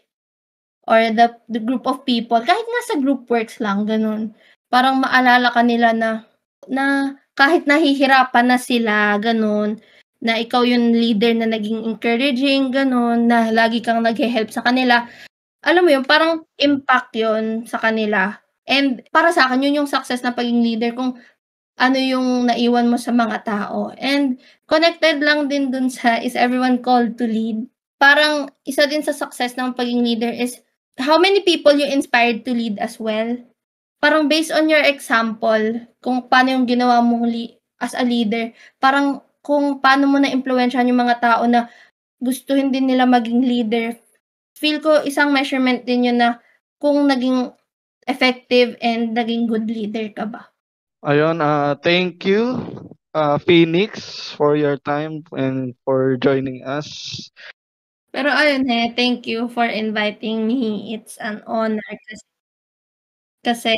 or 0.86 1.10
the, 1.10 1.34
the 1.50 1.58
group 1.58 1.86
of 1.86 2.06
people. 2.06 2.38
Kahit 2.38 2.66
nga 2.66 2.82
sa 2.86 2.96
group 3.02 3.26
works 3.26 3.58
lang, 3.58 3.86
ganun. 3.90 4.34
Parang 4.70 5.02
maalala 5.02 5.50
ka 5.50 5.62
nila 5.66 5.90
na 5.90 6.30
na 6.70 7.14
kahit 7.34 7.66
nahihirapan 7.66 8.54
na 8.54 8.58
sila, 8.58 9.16
ganun, 9.18 9.80
na 10.20 10.36
ikaw 10.36 10.60
yung 10.62 10.92
leader 10.92 11.32
na 11.32 11.48
naging 11.48 11.88
encouraging, 11.88 12.68
ganun, 12.68 13.24
na 13.24 13.48
lagi 13.48 13.80
kang 13.80 14.04
nag-help 14.04 14.52
sa 14.52 14.60
kanila, 14.60 15.08
alam 15.60 15.82
mo 15.84 15.90
yun, 15.92 16.04
parang 16.04 16.44
impact 16.56 17.16
yon 17.16 17.64
sa 17.68 17.80
kanila. 17.80 18.40
And 18.64 19.04
para 19.10 19.32
sa 19.34 19.48
akin, 19.48 19.64
yun 19.66 19.84
yung 19.84 19.90
success 19.90 20.24
na 20.24 20.32
pagiging 20.36 20.64
leader 20.64 20.92
kung 20.96 21.18
ano 21.80 21.98
yung 21.98 22.48
naiwan 22.48 22.88
mo 22.88 23.00
sa 23.00 23.12
mga 23.12 23.44
tao. 23.44 23.92
And 23.96 24.40
connected 24.68 25.20
lang 25.24 25.48
din 25.48 25.72
dun 25.72 25.88
sa 25.88 26.20
is 26.20 26.36
everyone 26.36 26.84
called 26.84 27.16
to 27.20 27.26
lead. 27.28 27.64
Parang 28.00 28.52
isa 28.64 28.88
din 28.88 29.04
sa 29.04 29.12
success 29.12 29.56
ng 29.56 29.76
pagiging 29.76 30.04
leader 30.04 30.32
is 30.32 30.60
how 31.00 31.16
many 31.16 31.40
people 31.44 31.72
you 31.72 31.88
inspired 31.88 32.44
to 32.44 32.52
lead 32.52 32.76
as 32.80 33.00
well 33.00 33.36
parang 34.00 34.26
based 34.26 34.50
on 34.50 34.66
your 34.66 34.80
example, 34.82 35.60
kung 36.00 36.26
paano 36.26 36.56
yung 36.56 36.66
ginawa 36.66 37.04
mo 37.04 37.22
li- 37.28 37.60
as 37.78 37.92
a 37.92 38.02
leader, 38.02 38.50
parang 38.80 39.20
kung 39.44 39.78
paano 39.78 40.08
mo 40.08 40.16
na-impluensyahan 40.16 40.88
yung 40.88 41.04
mga 41.04 41.20
tao 41.20 41.44
na 41.44 41.68
gustuhin 42.16 42.72
din 42.72 42.88
nila 42.88 43.04
maging 43.04 43.44
leader, 43.44 43.96
feel 44.60 44.78
ko 44.84 45.00
isang 45.08 45.32
measurement 45.32 45.80
din 45.88 46.12
yun 46.12 46.20
na 46.20 46.36
kung 46.76 47.08
naging 47.08 47.48
effective 48.04 48.76
and 48.84 49.16
naging 49.16 49.48
good 49.48 49.64
leader 49.64 50.04
ka 50.12 50.28
ba. 50.28 50.52
Ayun, 51.00 51.40
uh, 51.40 51.72
thank 51.80 52.28
you, 52.28 52.60
uh, 53.16 53.40
Phoenix, 53.40 54.28
for 54.36 54.52
your 54.52 54.76
time 54.84 55.24
and 55.32 55.72
for 55.88 56.20
joining 56.20 56.60
us. 56.60 57.24
Pero 58.12 58.28
ayun 58.28 58.68
eh, 58.68 58.92
thank 58.92 59.24
you 59.24 59.48
for 59.48 59.64
inviting 59.64 60.44
me. 60.44 60.92
It's 60.92 61.16
an 61.16 61.40
honor 61.48 61.80
kasi 62.04 62.26
kasi 63.40 63.74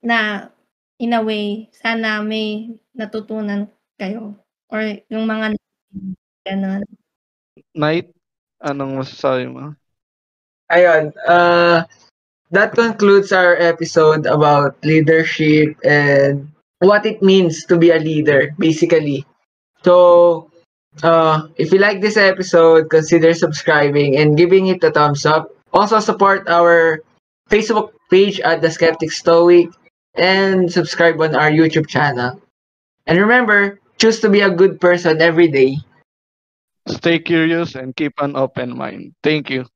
na 0.00 0.48
in 0.96 1.12
a 1.12 1.20
way, 1.20 1.68
sana 1.76 2.24
may 2.24 2.72
natutunan 2.96 3.68
kayo 4.00 4.36
or 4.72 4.80
yung 5.12 5.28
mga 5.28 5.56
gano'n. 6.46 6.84
Night, 7.76 8.08
anong 8.62 9.00
masasabi 9.00 9.48
mo? 9.48 9.76
Ayun, 10.70 11.12
uh, 11.26 11.84
that 12.50 12.74
concludes 12.74 13.32
our 13.32 13.56
episode 13.56 14.26
about 14.26 14.78
leadership 14.84 15.74
and 15.84 16.50
what 16.78 17.04
it 17.06 17.22
means 17.22 17.64
to 17.66 17.76
be 17.76 17.90
a 17.90 17.98
leader, 17.98 18.54
basically. 18.58 19.26
So, 19.82 20.50
uh, 21.02 21.48
if 21.56 21.72
you 21.72 21.78
like 21.78 22.00
this 22.00 22.16
episode, 22.16 22.90
consider 22.90 23.34
subscribing 23.34 24.16
and 24.16 24.36
giving 24.36 24.66
it 24.66 24.82
a 24.84 24.90
thumbs 24.90 25.26
up. 25.26 25.50
Also, 25.72 26.00
support 26.00 26.48
our 26.48 27.02
Facebook 27.50 27.92
page 28.10 28.40
at 28.40 28.60
The 28.60 28.70
Skeptic 28.70 29.12
Stoic 29.12 29.70
and 30.14 30.70
subscribe 30.70 31.20
on 31.20 31.34
our 31.34 31.50
YouTube 31.50 31.86
channel. 31.86 32.40
And 33.06 33.18
remember, 33.18 33.78
choose 33.98 34.20
to 34.20 34.28
be 34.28 34.40
a 34.40 34.50
good 34.50 34.80
person 34.80 35.20
every 35.20 35.48
day. 35.48 35.78
Stay 36.88 37.18
curious 37.18 37.74
and 37.74 37.94
keep 37.94 38.14
an 38.18 38.34
open 38.34 38.76
mind. 38.76 39.14
Thank 39.22 39.50
you. 39.50 39.66